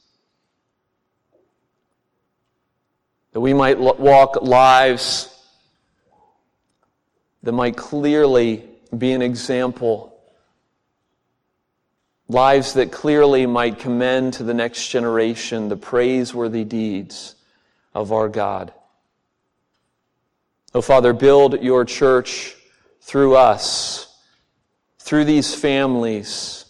That 3.33 3.41
we 3.41 3.55
might 3.55 3.79
walk 3.79 4.43
lives 4.43 5.33
that 7.45 7.53
might 7.53 7.77
clearly 7.77 8.65
be 8.97 9.13
an 9.13 9.23
example 9.23 10.08
lives 12.29 12.75
that 12.75 12.93
clearly 12.93 13.47
might 13.47 13.79
commend 13.79 14.35
to 14.35 14.43
the 14.43 14.55
next 14.55 14.89
generation 14.89 15.69
the 15.69 15.77
praiseworthy 15.77 16.65
deeds 16.65 17.35
of 17.95 18.13
our 18.13 18.29
God. 18.29 18.73
Oh, 20.75 20.83
Father, 20.83 21.13
build 21.15 21.63
your 21.63 21.85
church 21.85 22.55
through 23.01 23.37
us, 23.37 24.15
through 24.99 25.25
these 25.25 25.55
families, 25.55 26.67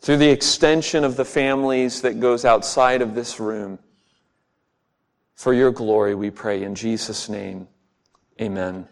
through 0.00 0.18
the 0.18 0.30
extension 0.30 1.02
of 1.04 1.16
the 1.16 1.24
families 1.24 2.02
that 2.02 2.20
goes 2.20 2.44
outside 2.44 3.02
of 3.02 3.14
this 3.14 3.40
room. 3.40 3.78
For 5.34 5.52
your 5.52 5.72
glory, 5.72 6.14
we 6.14 6.30
pray 6.30 6.62
in 6.62 6.74
Jesus' 6.74 7.28
name. 7.28 7.66
Amen. 8.40 8.86